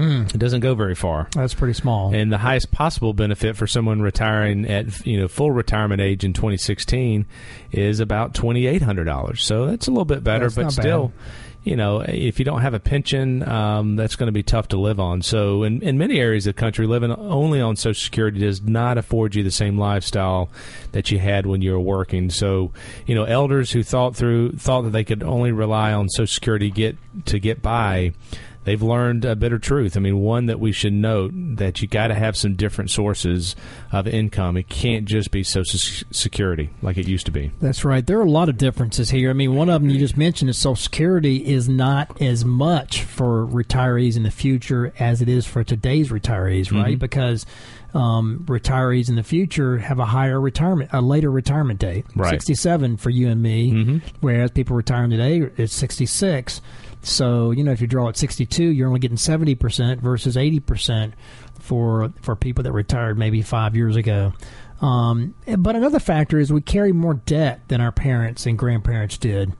[0.00, 0.34] Mm.
[0.34, 1.28] It doesn't go very far.
[1.32, 2.14] That's pretty small.
[2.14, 6.32] And the highest possible benefit for someone retiring at you know full retirement age in
[6.32, 7.26] 2016
[7.72, 9.44] is about twenty eight hundred dollars.
[9.44, 11.08] So that's a little bit better, That's but still.
[11.08, 11.16] bad.
[11.62, 14.78] You know, if you don't have a pension, um, that's going to be tough to
[14.80, 15.20] live on.
[15.20, 18.96] So, in, in many areas of the country, living only on Social Security does not
[18.96, 20.48] afford you the same lifestyle
[20.92, 22.30] that you had when you were working.
[22.30, 22.72] So,
[23.06, 26.70] you know, elders who thought through thought that they could only rely on Social Security
[26.70, 28.12] get to get by,
[28.64, 29.96] they've learned a bitter truth.
[29.96, 33.56] I mean, one that we should note that you got to have some different sources
[33.92, 34.56] of income.
[34.56, 35.78] It can't just be Social
[36.10, 37.50] Security like it used to be.
[37.60, 38.06] That's right.
[38.06, 39.30] There are a lot of differences here.
[39.30, 43.02] I mean, one of them you just mentioned is Social Security is not as much
[43.02, 46.98] for retirees in the future as it is for today's retirees, right?
[46.98, 47.46] Because
[47.94, 52.30] um, retirees in the future have a higher retirement, a later retirement date, Right.
[52.30, 56.60] 67 for you and me, whereas people retiring today is 66.
[57.02, 61.12] So, you know, if you draw at 62, you're only getting 70% versus 80%
[61.58, 64.32] for for people that retired maybe five years ago.
[64.80, 69.52] Um, but another factor is we carry more debt than our parents and grandparents did.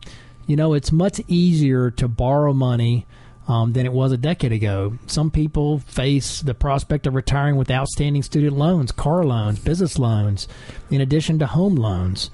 [0.46, 3.06] You know, it's much easier to borrow money
[3.46, 4.98] um, than it was a decade ago.
[5.06, 10.48] Some people face the prospect of retiring with outstanding student loans, car loans, business loans,
[10.90, 12.30] in addition to home loans.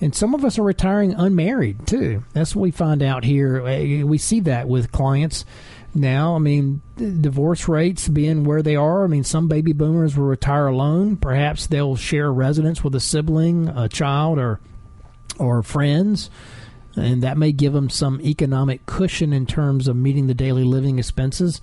[0.00, 2.24] And some of us are retiring unmarried too.
[2.32, 3.60] That's what we find out here.
[3.66, 5.44] Uh, We see that with clients
[5.94, 6.36] now.
[6.36, 9.04] I mean, divorce rates being where they are.
[9.04, 11.16] I mean, some baby boomers will retire alone.
[11.16, 14.60] Perhaps they'll share residence with a sibling, a child, or
[15.38, 16.28] or friends,
[16.96, 20.98] and that may give them some economic cushion in terms of meeting the daily living
[20.98, 21.60] expenses.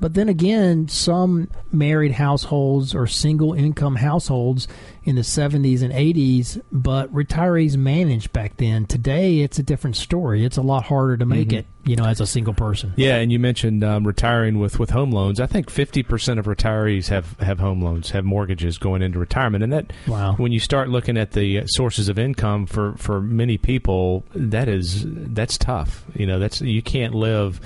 [0.00, 4.66] But then again, some married households or single income households
[5.04, 8.86] in the 70s and 80s, but retirees managed back then.
[8.86, 10.44] Today, it's a different story.
[10.44, 12.94] It's a lot harder to make it, you know, as a single person.
[12.96, 15.38] Yeah, and you mentioned um, retiring with, with home loans.
[15.38, 19.62] I think fifty percent of retirees have, have home loans, have mortgages going into retirement,
[19.64, 20.34] and that Wow.
[20.36, 25.04] when you start looking at the sources of income for, for many people, that is
[25.06, 26.04] that's tough.
[26.14, 27.60] You know, that's you can't live.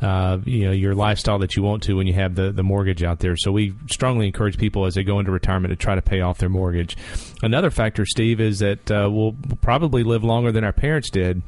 [0.00, 3.02] Uh, you know your lifestyle that you want to when you have the, the mortgage
[3.02, 3.36] out there.
[3.36, 6.38] So we strongly encourage people as they go into retirement to try to pay off
[6.38, 6.96] their mortgage.
[7.42, 11.42] Another factor, Steve, is that uh, we'll probably live longer than our parents did.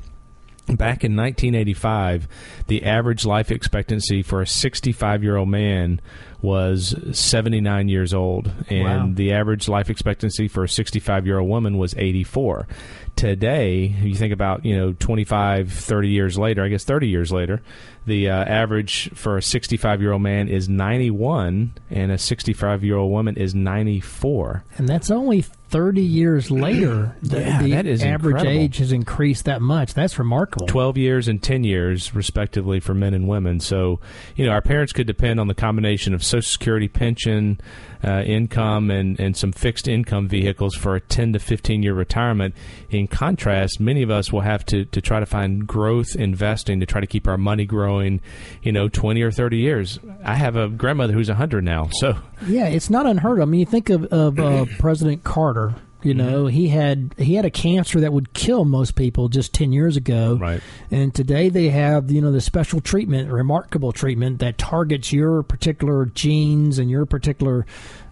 [0.69, 2.29] Back in 1985,
[2.69, 6.01] the average life expectancy for a 65 year old man
[6.41, 9.11] was 79 years old, and Wow.
[9.15, 12.69] the average life expectancy for a 65 year old woman was 84.
[13.17, 17.61] Today, you think about, you know, 25, 30 years later, I guess 30 years later,
[18.07, 22.97] the uh, average for a 65 year old man is 91, and a 65 year
[22.97, 24.65] old woman is 94.
[24.79, 27.17] And that's only 30 years later.
[27.23, 28.61] The, Yeah, the that is average incredible.
[28.63, 29.95] age has increased that much.
[29.95, 30.67] That's remarkable.
[30.67, 33.59] 12 years and 10 years, respectively, for men and women.
[33.61, 34.01] So,
[34.37, 37.59] you know, our parents could depend on the combination of Social Security, pension,
[38.05, 42.55] uh, income, and, and some fixed income vehicles for a 10 to 15 year retirement.
[42.91, 46.87] In contrast, many of us will have to, to try to find growth investing to
[46.87, 49.99] try to keep our money growing, you know, 20 or 30 years.
[50.25, 51.89] I have a grandmother who's 100 now.
[51.93, 53.49] So, Yeah, it's not unheard of.
[53.49, 55.75] I mean, you think of, of uh, President Carter.
[56.05, 59.73] You know, he had he had a cancer that would kill most people just ten
[59.73, 60.35] years ago.
[60.35, 60.61] Right.
[60.91, 66.07] And today they have you know the special treatment, remarkable treatment that targets your particular
[66.07, 67.67] genes and your particular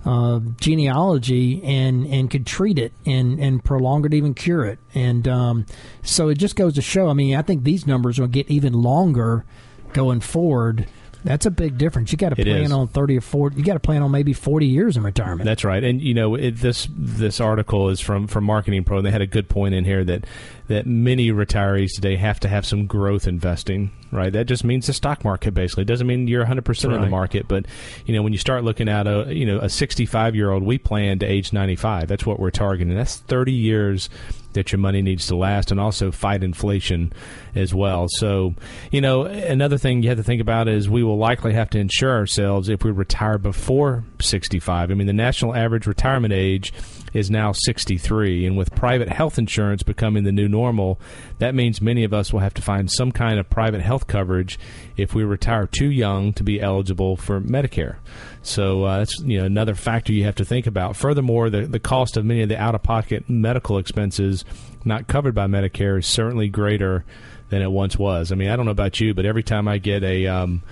[0.04, 4.78] uh, genealogy and and could treat it and and prolong it, even cure it.
[4.94, 5.66] And um,
[6.02, 7.08] so it just goes to show.
[7.08, 9.44] I mean, I think these numbers will get even longer
[9.92, 10.86] going forward.
[11.22, 12.12] That's a big difference.
[12.12, 12.72] You got to plan is.
[12.72, 13.58] on thirty or forty.
[13.58, 15.44] You got to plan on maybe forty years in retirement.
[15.44, 18.98] That's right, and you know it, this this article is from from Marketing Pro.
[18.98, 20.24] And they had a good point in here that
[20.70, 23.90] that many retirees today have to have some growth investing.
[24.12, 25.54] Right, that just means the stock market.
[25.54, 27.66] Basically, it doesn't mean you're 100 percent in the market, but
[28.06, 30.78] you know when you start looking at a you know a 65 year old, we
[30.78, 32.08] plan to age 95.
[32.08, 32.94] That's what we're targeting.
[32.96, 34.10] That's 30 years
[34.52, 37.12] that your money needs to last and also fight inflation
[37.54, 38.06] as well.
[38.08, 38.54] So,
[38.90, 41.78] you know, another thing you have to think about is we will likely have to
[41.78, 44.90] insure ourselves if we retire before 65.
[44.90, 46.72] I mean, the national average retirement age
[47.12, 51.00] is now 63, and with private health insurance becoming the new normal,
[51.38, 54.58] that means many of us will have to find some kind of private health coverage
[54.96, 57.96] if we retire too young to be eligible for Medicare.
[58.42, 60.96] So uh, that's you know another factor you have to think about.
[60.96, 64.44] Furthermore, the the cost of many of the out of pocket medical expenses
[64.84, 67.04] not covered by Medicare is certainly greater
[67.48, 68.32] than it once was.
[68.32, 70.62] I mean, I don't know about you, but every time I get a um,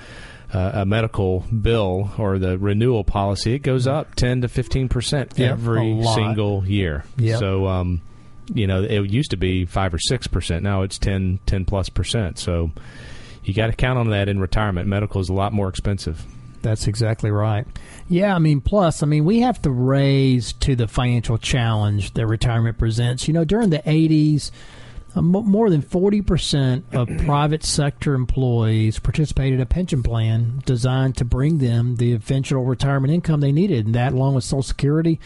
[0.52, 5.38] uh, a medical bill or the renewal policy, it goes up ten to fifteen percent
[5.38, 7.04] every single year.
[7.18, 7.38] Yep.
[7.38, 8.00] So, um,
[8.54, 10.62] you know, it used to be five or six percent.
[10.62, 12.38] Now it's 10, 10 plus percent.
[12.38, 12.70] So,
[13.48, 14.88] you got to count on that in retirement.
[14.88, 16.24] Medical is a lot more expensive.
[16.60, 17.66] That's exactly right.
[18.08, 22.26] Yeah, I mean, plus, I mean, we have to raise to the financial challenge that
[22.26, 23.28] retirement presents.
[23.28, 24.50] You know, during the 80s,
[25.14, 31.24] uh, more than 40% of private sector employees participated in a pension plan designed to
[31.24, 33.86] bring them the eventual retirement income they needed.
[33.86, 35.20] And that, along with Social Security,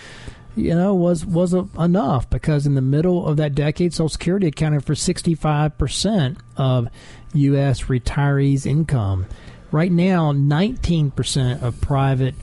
[0.54, 4.84] you know, was was enough because in the middle of that decade, Social Security accounted
[4.84, 6.88] for 65% of
[7.34, 7.82] U.S.
[7.84, 9.26] retirees' income.
[9.70, 12.34] Right now, 19% of private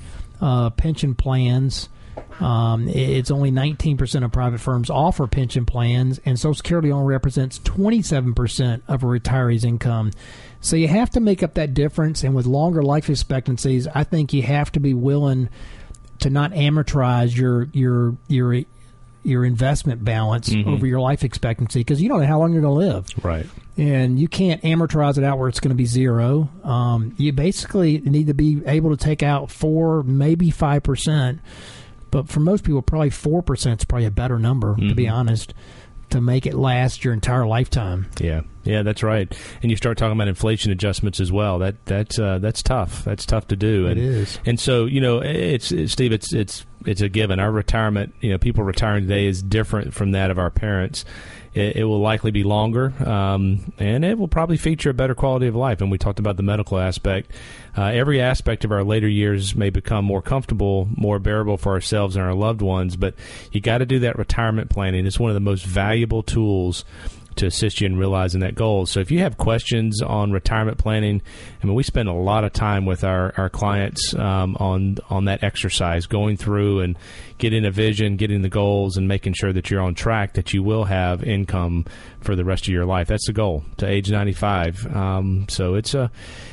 [0.41, 1.89] uh, pension plans.
[2.39, 7.60] Um, it's only 19% of private firms offer pension plans, and Social Security only represents
[7.60, 10.12] 27% of a retiree's income.
[10.62, 14.34] So you have to make up that difference, and with longer life expectancies, I think
[14.34, 15.50] you have to be willing
[16.19, 18.63] to not amortize your your your
[19.23, 22.73] your investment balance over your life expectancy because you don't know how long you're going
[22.73, 23.45] to live Right.
[23.77, 26.49] and you can't amortize it out where it's going to be zero.
[26.63, 31.41] Um, you basically need to be able to take out four, maybe five percent,
[32.12, 35.53] but for most people, probably four percent is probably a better number, to be honest,
[36.12, 38.08] to make it last your entire lifetime.
[38.19, 39.34] Yeah, yeah, that's right.
[39.62, 41.60] And you start talking about inflation adjustments as well.
[41.60, 43.04] That that's uh, that's tough.
[43.04, 43.88] That's tough to do.
[43.88, 44.39] It and, is.
[44.45, 46.12] And so you know, it's, it's Steve.
[46.12, 47.39] It's it's it's a given.
[47.39, 51.06] Our retirement, you know, people retiring today is different from that of our parents.
[51.60, 55.48] It, it will likely be longer, um, and it will probably feature a better quality
[55.48, 55.82] of life.
[55.82, 57.32] And we talked about the medical aspect.
[57.78, 62.15] Uh, every aspect of our later years may become more comfortable, more bearable for ourselves
[62.15, 62.95] and our loved ones.
[62.95, 63.15] But
[63.52, 65.06] you got to do that retirement planning.
[65.06, 66.86] It's one of the most valuable tools
[67.39, 68.86] to assist you in realizing that goal.
[68.86, 71.21] So if you have questions on retirement planning,
[71.62, 75.25] I mean, we spend a lot of time with our, our clients um, on on
[75.25, 76.97] that exercise, going through and
[77.38, 80.62] getting a vision, getting the goals, and making sure that you're on track, that you
[80.62, 81.86] will have income
[82.21, 83.08] for the rest of your life.
[83.08, 84.95] That's the goal to age 95.
[84.95, 86.12] Um, so it's a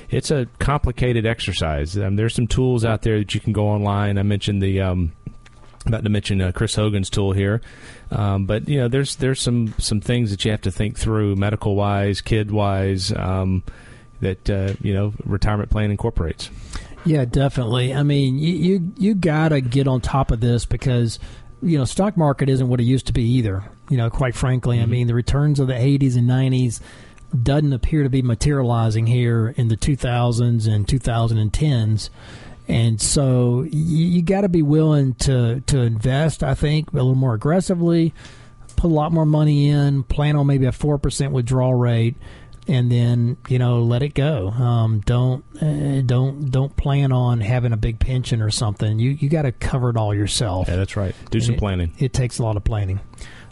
[0.08, 1.98] it's a complicated exercise.
[1.98, 4.18] Um, there's some tools out there that you can go online.
[4.18, 5.12] I mentioned the um,
[5.86, 7.60] about to mention uh, Chris Hogan's tool here,
[8.10, 11.36] um, but you know there's there's some some things that you have to think through
[11.36, 13.62] medical wise, kid wise, um,
[14.20, 16.50] that uh, you know retirement plan incorporates.
[17.04, 17.94] Yeah, definitely.
[17.94, 21.18] I mean, you you, you got to get on top of this because
[21.62, 23.64] you know stock market isn't what it used to be either.
[23.88, 26.80] You know, quite frankly, I mean the returns of the 80s and 90s
[27.42, 32.10] doesn't appear to be materializing here in the 2000s and 2010s.
[32.68, 36.42] And so you, you got to be willing to to invest.
[36.42, 38.12] I think a little more aggressively,
[38.76, 42.16] put a lot more money in, plan on maybe a four percent withdrawal rate,
[42.66, 44.48] and then you know let it go.
[44.48, 48.98] Um, don't uh, don't don't plan on having a big pension or something.
[48.98, 50.66] You you got to cover it all yourself.
[50.68, 51.14] Yeah, that's right.
[51.30, 51.92] Do some It- planning.
[51.98, 52.98] It takes a lot of planning.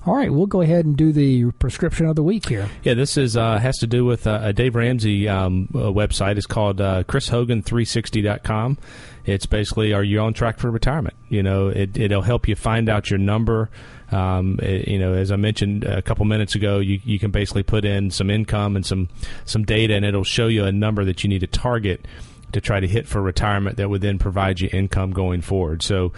[0.07, 2.69] All right, we'll go ahead and do the prescription of the week here.
[2.83, 6.37] Yeah, this is uh, has to do with uh, a Dave Ramsey um, uh, website.
[6.37, 8.77] It's called uh, ChrisHogan360.com.
[9.25, 11.17] It's basically, are you on track for retirement?
[11.31, 13.71] You know, it, it'll help you find out your number.
[14.13, 17.63] Um, it- you know, as I mentioned a couple minutes ago, you, you can basically
[17.63, 19.09] put in some income and some
[19.47, 22.07] some data, and it'll show you a number that you need to target
[22.53, 25.83] to try to hit for retirement that would then provide you income going forward.
[25.83, 26.13] So,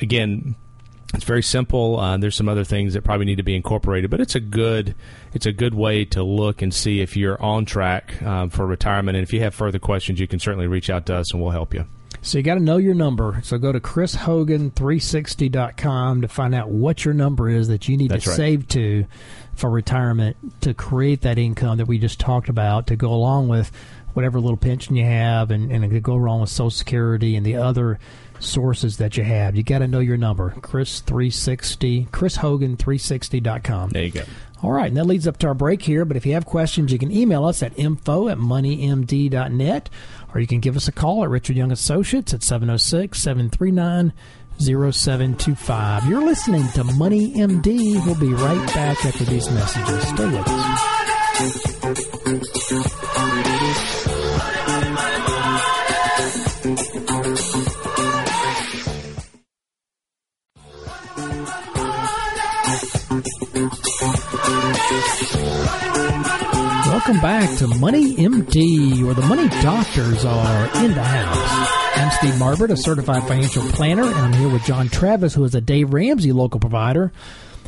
[0.00, 0.54] again,
[1.14, 2.00] it's very simple.
[2.00, 4.94] Uh, there's some other things that probably need to be incorporated, but it's a good
[5.34, 9.16] it's a good way to look and see if you're on track um, for retirement.
[9.16, 11.50] And if you have further questions, you can certainly reach out to us and we'll
[11.50, 11.86] help you.
[12.24, 13.40] So you got to know your number.
[13.42, 18.22] So go to chrishogan360.com to find out what your number is that you need That's
[18.24, 18.36] to right.
[18.36, 19.06] save to
[19.54, 23.72] for retirement to create that income that we just talked about to go along with
[24.14, 27.56] whatever little pension you have and, and to go along with Social Security and the
[27.56, 27.98] other
[28.42, 29.56] sources that you have.
[29.56, 30.50] You got to know your number.
[30.60, 33.90] Chris360, chrishogan360.com.
[33.90, 34.22] There you go.
[34.62, 36.04] All right, and that leads up to our break here.
[36.04, 39.90] But if you have questions, you can email us at info at moneymd.net
[40.34, 44.12] or you can give us a call at Richard Young Associates at 706 739
[44.58, 46.06] 0725.
[46.06, 47.94] You're listening to Money MD.
[48.06, 50.08] We'll be right back after these messages.
[50.08, 50.78] Stay with us.
[66.86, 71.68] Welcome back to Money MD, where the money doctors are in the house.
[71.96, 75.54] I'm Steve Marbert, a certified financial planner, and I'm here with John Travis, who is
[75.54, 77.12] a Dave Ramsey local provider.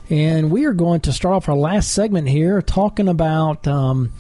[0.08, 4.12] And we are going to start off our last segment here talking about um,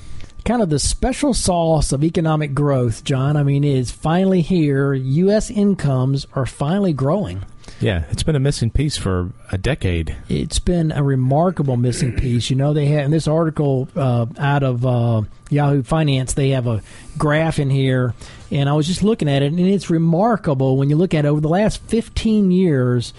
[0.44, 3.36] kind of the special sauce of economic growth, John.
[3.36, 4.94] I mean, it is finally here.
[4.94, 5.50] U.S.
[5.50, 7.44] incomes are finally growing.
[7.80, 10.16] Yeah, it's been a missing piece for a decade.
[10.28, 12.48] It's been a remarkable missing piece.
[12.48, 16.66] You know, they had in this article uh, out of uh, Yahoo Finance, they have
[16.66, 16.82] a
[17.18, 18.14] graph in here,
[18.50, 21.28] and I was just looking at it, and it's remarkable when you look at it
[21.28, 23.12] over the last 15 years,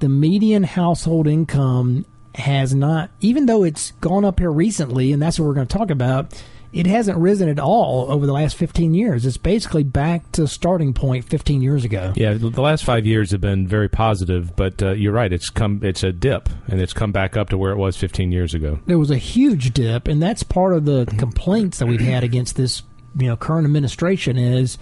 [0.00, 2.04] the median household income
[2.34, 5.78] has not, even though it's gone up here recently, and that's what we're going to
[5.78, 6.32] talk about
[6.72, 9.26] it hasn't risen at all over the last 15 years.
[9.26, 12.12] It's basically back to starting point 15 years ago.
[12.14, 15.32] Yeah, the last five years have been very positive, but uh, you're right.
[15.32, 15.80] It's come.
[15.82, 18.78] It's a dip, and it's come back up to where it was 15 years ago.
[18.86, 22.56] There was a huge dip, and that's part of the complaints that we've had against
[22.56, 22.82] this,
[23.18, 24.78] you know, current administration is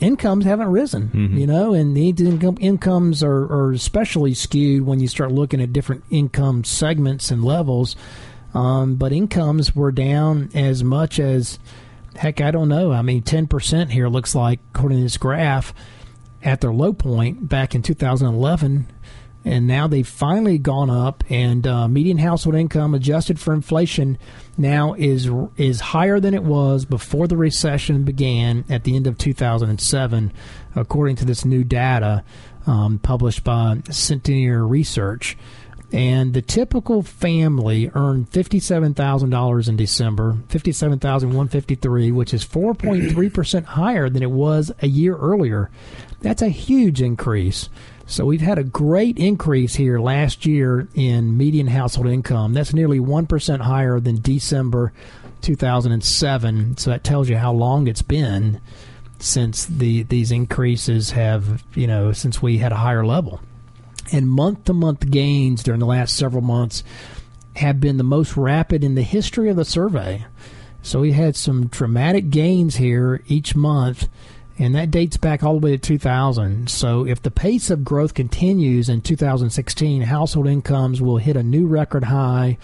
[0.00, 1.38] incomes haven't risen, mm-hmm.
[1.38, 5.72] you know, and the income, incomes are, are especially skewed when you start looking at
[5.72, 7.96] different income segments and levels.
[8.54, 11.58] Um, but incomes were down as much as,
[12.16, 12.92] heck, I don't know.
[12.92, 15.72] I mean, 10% here looks like, according to this graph,
[16.42, 18.86] at their low point back in 2011.
[19.42, 24.18] And now they've finally gone up, and uh, median household income adjusted for inflation
[24.58, 29.16] now is is higher than it was before the recession began at the end of
[29.16, 30.32] 2007,
[30.76, 32.22] according to this new data
[32.66, 35.38] um, published by Centennial Research.
[35.92, 42.32] And the typical family earned fifty-seven thousand dollars in December, fifty-seven thousand one fifty-three, which
[42.32, 45.70] is four point three percent higher than it was a year earlier.
[46.20, 47.68] That's a huge increase.
[48.06, 52.54] So we've had a great increase here last year in median household income.
[52.54, 54.92] That's nearly one percent higher than December
[55.40, 56.76] two thousand and seven.
[56.76, 58.60] So that tells you how long it's been
[59.18, 63.40] since the these increases have you know since we had a higher level
[64.12, 66.82] and month to month gains during the last several months
[67.56, 70.24] have been the most rapid in the history of the survey.
[70.82, 74.08] So we had some dramatic gains here each month,
[74.58, 76.70] and that dates back all the way to 2000.
[76.70, 81.66] So if the pace of growth continues in 2016, household incomes will hit a new
[81.66, 82.56] record high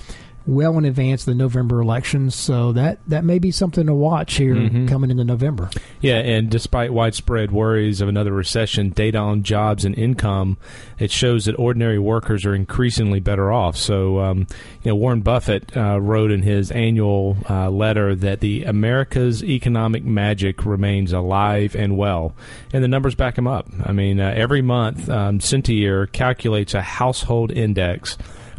[0.47, 2.35] well in advance of the November elections.
[2.35, 4.87] So that, that may be something to watch here mm-hmm.
[4.87, 5.71] coming into November.
[6.01, 10.57] Yeah, and despite widespread worries of another recession, data on jobs and income
[10.99, 13.77] it shows that ordinary workers are increasingly better off.
[13.77, 14.47] So, um,
[14.83, 20.05] you know, Warren Buffett uh, wrote in his annual uh, letter that the America's economic
[20.05, 22.35] magic remains alive and well,
[22.73, 23.69] and the numbers back him up.
[23.85, 28.17] I mean, uh, every month, um, Sentier calculates a household index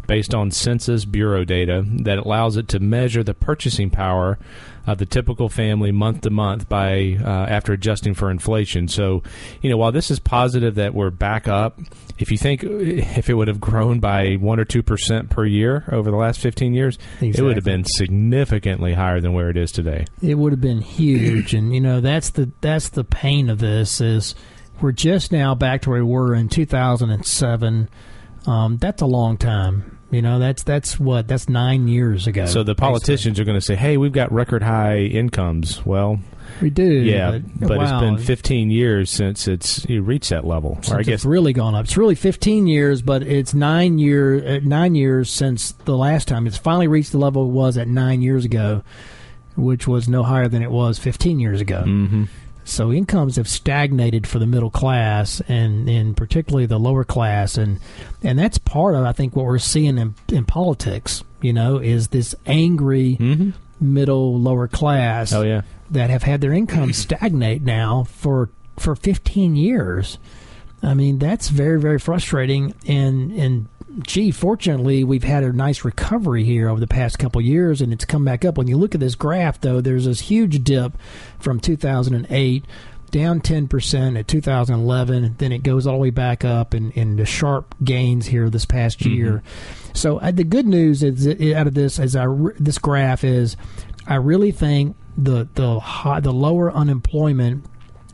[0.08, 4.38] based on Census Bureau data that allows it to measure the purchasing power
[4.86, 8.88] of the typical family month to month by uh, after adjusting for inflation.
[8.88, 9.22] So,
[9.60, 11.78] you know, while this is positive that we're back up,
[12.18, 15.84] if you think if it would have grown by one or two percent per year
[15.92, 17.30] over the last fifteen years, exactly.
[17.30, 20.06] it would have been significantly higher than where it is today.
[20.22, 24.00] It would have been huge, and you know that's the that's the pain of this
[24.00, 24.34] is
[24.80, 27.90] we're just now back to where we were in two thousand and seven.
[28.46, 32.46] Um, that's a long time you know, that's that's what that's nine years ago.
[32.46, 33.42] So the politicians basically.
[33.42, 36.18] are going to say, "Hey, we've got record high incomes." Well,
[36.62, 36.84] we do.
[36.84, 37.82] Yeah, but, but wow.
[37.84, 40.76] it's been 15 years since it's you reached that level.
[40.76, 41.84] Since or I guess it's really gone up.
[41.84, 46.46] It's really 15 years, but it's nine year uh, nine years since the last time
[46.46, 48.82] it's finally reached the level it was at nine years ago,
[49.56, 51.82] which was no higher than it was 15 years ago.
[51.86, 52.24] Mm-hmm.
[52.68, 57.80] So incomes have stagnated for the middle class and, and particularly the lower class, and
[58.22, 61.24] and that's part of I think what we're seeing in, in politics.
[61.40, 63.50] You know, is this angry mm-hmm.
[63.80, 65.32] middle lower class.
[65.32, 70.18] Oh yeah, that have had their income stagnate now for for 15 years.
[70.82, 73.68] I mean, that's very very frustrating, and and
[74.00, 78.04] gee, fortunately, we've had a nice recovery here over the past couple years, and it's
[78.04, 78.58] come back up.
[78.58, 80.92] When you look at this graph, though, there's this huge dip
[81.38, 82.64] from 2008
[83.10, 87.16] down 10% at 2011 then it goes all the way back up and in, in
[87.16, 89.14] the sharp gains here this past mm-hmm.
[89.14, 89.42] year
[89.94, 92.26] so uh, the good news is out of this as I
[92.58, 93.56] this graph is
[94.06, 97.64] I really think the the high, the lower unemployment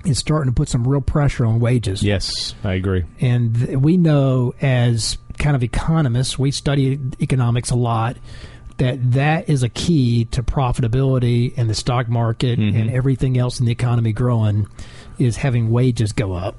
[0.05, 2.03] is starting to put some real pressure on wages.
[2.03, 3.05] Yes, I agree.
[3.21, 8.17] And th- we know as kind of economists, we study economics a lot,
[8.79, 12.75] that that is a key to profitability in the stock market mm-hmm.
[12.75, 14.67] and everything else in the economy growing
[15.19, 16.57] is having wages go up.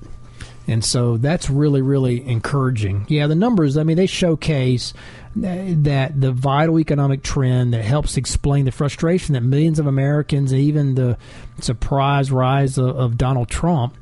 [0.67, 3.07] And so that's really, really encouraging.
[3.09, 4.93] Yeah, the numbers, I mean, they showcase
[5.35, 10.93] that the vital economic trend that helps explain the frustration that millions of Americans, even
[10.93, 11.17] the
[11.59, 13.97] surprise rise of, of Donald Trump,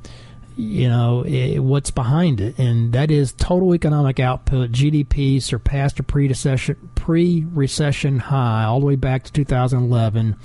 [0.55, 6.03] you know it, what's behind it, and that is total economic output (GDP) surpassed a
[6.03, 10.35] pre-recession pre-recession high all the way back to 2011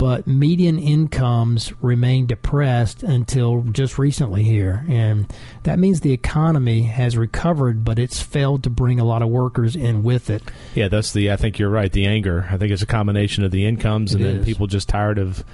[0.00, 4.82] but median incomes remain depressed until just recently here.
[4.88, 5.30] And
[5.64, 9.76] that means the economy has recovered, but it's failed to bring a lot of workers
[9.76, 10.42] in with it.
[10.74, 12.48] Yeah, that's the, I think you're right, the anger.
[12.50, 14.36] I think it's a combination of the incomes it and is.
[14.36, 15.44] then people just tired of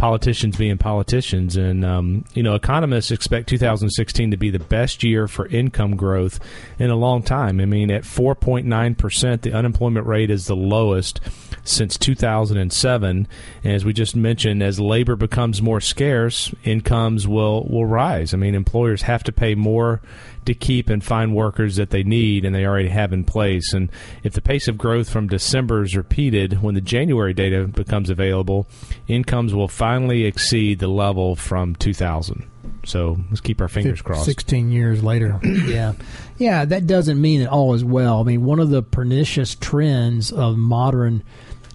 [0.00, 1.58] politicians being politicians.
[1.58, 6.40] And, um, you know, economists expect 2016 to be the best year for income growth
[6.78, 7.60] in a long time.
[7.60, 11.20] I mean, at 4.9%, the unemployment rate is the lowest
[11.64, 13.28] since 2007.
[13.62, 18.32] And as we just mentioned, as labor becomes more scarce, incomes will, will rise.
[18.32, 20.00] I mean, employers have to pay more
[20.46, 23.72] to keep and find workers that they need and they already have in place.
[23.72, 23.90] And
[24.22, 28.66] if the pace of growth from December is repeated when the January data becomes available,
[29.08, 32.48] incomes will finally exceed the level from 2000.
[32.84, 34.24] So let's keep our fingers crossed.
[34.24, 35.38] 16 years later.
[35.44, 35.92] yeah.
[36.38, 38.20] Yeah, that doesn't mean it all is well.
[38.20, 41.22] I mean, one of the pernicious trends of modern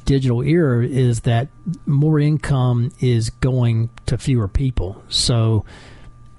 [0.05, 1.49] digital era is that
[1.85, 5.03] more income is going to fewer people.
[5.09, 5.65] So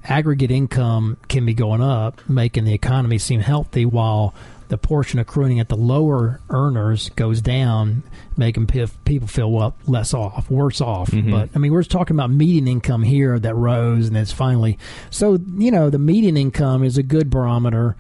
[0.09, 4.35] aggregate income can be going up, making the economy seem healthy, while
[4.69, 8.03] the portion accruing at the lower earners goes down,
[8.37, 11.11] making people feel well, less off, worse off.
[11.11, 11.31] Mm-hmm.
[11.31, 14.79] But I mean, we're talking about median income here that rose and it's finally
[15.11, 17.97] so you know the median income is a good barometer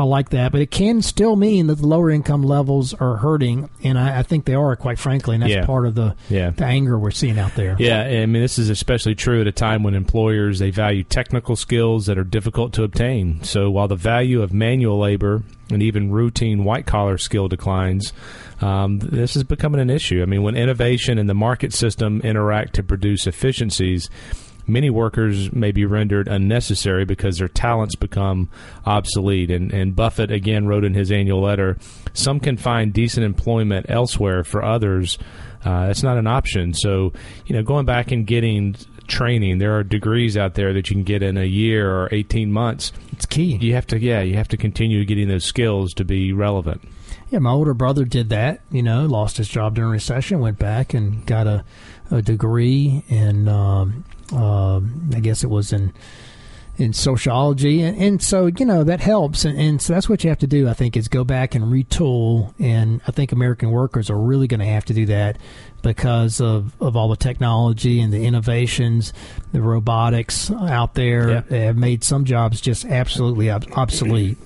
[0.00, 3.68] I like that, but it can still mean that the lower income levels are hurting,
[3.84, 5.66] and I, I think they are, quite frankly, and that's yeah.
[5.66, 6.50] part of the yeah.
[6.50, 7.76] the anger we're seeing out there.
[7.78, 11.54] Yeah, I mean, this is especially true at a time when employers they value technical
[11.54, 13.42] skills that are difficult to obtain.
[13.44, 18.14] So while the value of manual labor and even routine white collar skill declines,
[18.62, 20.22] um, this is becoming an issue.
[20.22, 24.08] I mean, when innovation and the market system interact to produce efficiencies
[24.72, 28.48] many workers may be rendered unnecessary because their talents become
[28.86, 29.50] obsolete.
[29.50, 31.78] And, and Buffett again wrote in his annual letter,
[32.12, 34.44] some can find decent employment elsewhere.
[34.44, 35.18] For others,
[35.64, 36.74] uh, it's not an option.
[36.74, 37.12] So,
[37.46, 38.76] you know, going back and getting
[39.10, 39.58] training.
[39.58, 42.92] There are degrees out there that you can get in a year or 18 months.
[43.12, 43.56] It's key.
[43.56, 46.80] You have to, yeah, you have to continue getting those skills to be relevant.
[47.28, 48.60] Yeah, my older brother did that.
[48.70, 51.64] You know, lost his job during recession, went back and got a,
[52.10, 54.80] a degree in um, uh,
[55.14, 55.92] I guess it was in
[56.80, 60.30] in sociology, and, and so you know that helps, and, and, so that's what you
[60.30, 60.66] have to do.
[60.66, 64.60] I think is go back and retool, and I think American workers are really going
[64.60, 65.36] to have to do that
[65.82, 69.12] because of, of all the technology and the innovations,
[69.52, 71.58] the robotics out there yeah.
[71.66, 74.38] have made some jobs just absolutely ob- obsolete.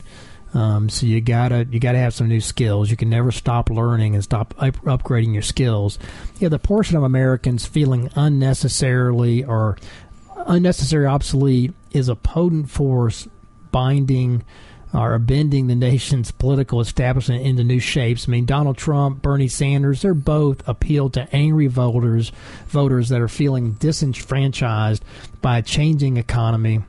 [0.54, 2.90] Um, so you gotta you gotta have some new skills.
[2.90, 5.98] You can never stop learning and stop up- upgrading your skills.
[6.38, 9.76] Yeah, the portion of Americans feeling unnecessarily or
[10.46, 13.26] unnecessary obsolete is a potent force
[13.72, 14.44] binding
[14.92, 18.28] or bending the nation's political establishment into new shapes.
[18.28, 22.30] I mean, Donald Trump, Bernie Sanders, they're both appeal to angry voters,
[22.68, 25.04] voters that are feeling disenfranchised
[25.42, 26.84] by a changing economy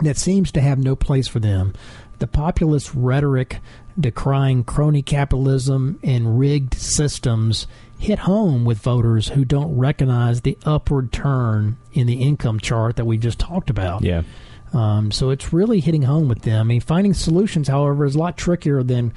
[0.00, 1.74] that seems to have no place for them
[2.22, 3.58] the populist rhetoric
[3.98, 7.66] decrying crony capitalism and rigged systems
[7.98, 13.04] hit home with voters who don't recognize the upward turn in the income chart that
[13.06, 14.04] we just talked about.
[14.04, 14.22] Yeah.
[14.72, 16.60] Um, so it's really hitting home with them.
[16.60, 19.12] I mean, finding solutions, however, is a lot trickier than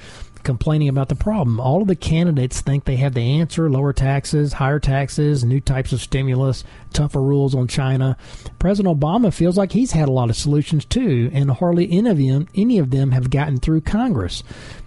[0.46, 1.60] complaining about the problem.
[1.60, 5.92] All of the candidates think they have the answer lower taxes, higher taxes, new types
[5.92, 8.16] of stimulus, tougher rules on China.
[8.60, 12.18] President Obama feels like he's had a lot of solutions too, and hardly any of
[12.18, 14.44] them, any of them have gotten through Congress,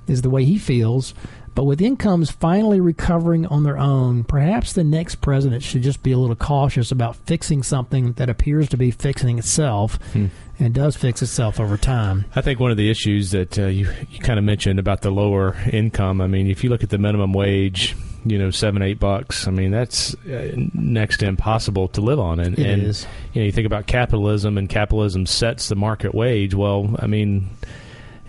[0.07, 1.13] is the way he feels.
[1.59, 6.13] But with incomes finally recovering on their own, perhaps the next president should just be
[6.13, 10.27] a little cautious about fixing something that appears to be fixing itself hmm.
[10.61, 12.27] and does fix itself over time.
[12.37, 15.11] I think one of the issues that uh, you, you kind of mentioned about the
[15.11, 19.01] lower income, I mean, if you look at the minimum wage, you know, seven, eight
[19.01, 22.39] bucks, I mean, that's uh, next to impossible to live on.
[22.39, 23.05] And, it and is.
[23.33, 26.55] you know, you think about capitalism and capitalism sets the market wage.
[26.55, 27.51] Well, I mean,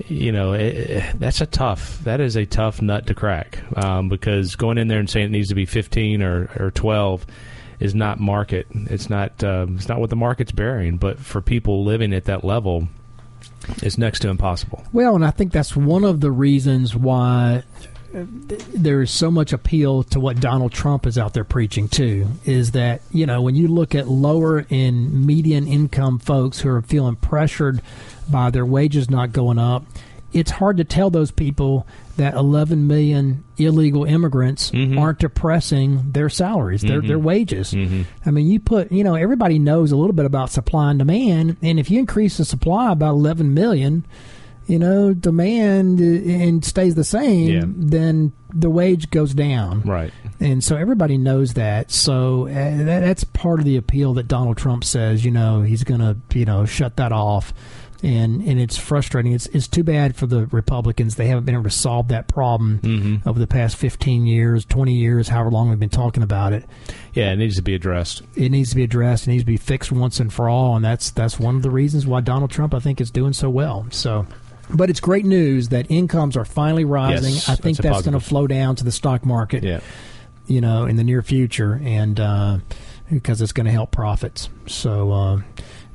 [0.08, 2.00] you know, it, that's a tough.
[2.04, 5.32] That is a tough nut to crack um, because going in there and saying it
[5.32, 7.26] needs to be 15 or, or 12
[7.80, 8.68] is not market.
[8.72, 9.43] It's not.
[9.43, 10.97] Um, it's not what the market's bearing.
[10.97, 12.88] But for people living at that level,
[13.78, 14.84] it's next to impossible.
[14.91, 17.64] Well, and I think that's one of the reasons why
[18.12, 22.28] there is so much appeal to what Donald Trump is out there preaching too.
[22.45, 26.82] Is that you know when you look at lower and median income folks who are
[26.82, 27.82] feeling pressured
[28.30, 29.86] by their wages not going up,
[30.34, 31.88] it's hard to tell those people
[32.18, 34.97] that 11 million illegal immigrants Mm-hmm.
[34.99, 37.74] aren't depressing their salaries, their their wages.
[37.74, 38.01] Mm-hmm.
[38.26, 41.55] I mean, you put, you know, everybody knows a little bit about supply and demand,
[41.62, 44.03] and if you increase the supply about 11 million,
[44.70, 47.63] you know, demand and stays the same, Yeah.
[47.65, 49.82] then the wage goes down.
[49.82, 50.13] Right.
[50.39, 51.91] And so everybody knows that.
[51.91, 55.84] So uh, that, that's part of the appeal that Donald Trump says, you know, he's
[55.84, 57.53] going to, you know, shut that off.
[58.01, 59.34] And and it's frustrating.
[59.34, 61.15] It's it's too bad for the Republicans.
[61.15, 63.28] They haven't been able to solve that problem Mm-hmm.
[63.28, 66.63] over the past 15 years, 20 years, however long we've been talking about it.
[67.13, 68.22] Yeah, it needs to be addressed.
[68.38, 69.28] It needs to be addressed.
[69.28, 70.78] It needs to be fixed once and for all.
[70.78, 73.49] And that's that's one of the reasons why Donald Trump, I think, is doing so
[73.49, 73.86] well.
[73.89, 74.26] So.
[74.72, 77.34] But it's great news that incomes are finally rising.
[77.34, 79.80] Yes, I think that's that's going to flow down to the stock market Yeah.
[80.47, 82.57] you know, in the near future, and uh,
[83.11, 84.49] because it's going to help profits.
[84.67, 85.41] So uh,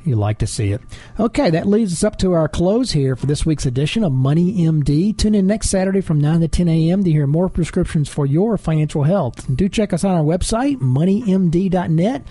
[0.07, 0.81] you like to see it.
[1.19, 4.59] Okay, that leads us up to our close here for this week's edition of Money
[4.59, 5.17] MD.
[5.17, 7.05] Tune in next Saturday from 9 to 10 a.m.
[7.05, 9.49] to hear more prescriptions for your financial health.
[9.49, 12.27] And do check us out on our website, moneymd.net.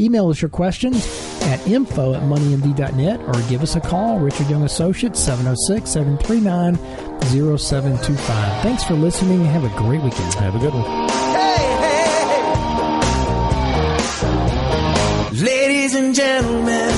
[0.00, 1.04] Email us your questions
[1.42, 6.76] at info at moneymd.net or give us a call, Richard Young Associates, 706 739
[7.58, 8.62] 0725.
[8.62, 10.34] Thanks for listening and have a great weekend.
[10.34, 11.08] Have a good one.
[15.42, 16.97] Ladies and gentlemen.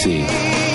[0.03, 0.70] see.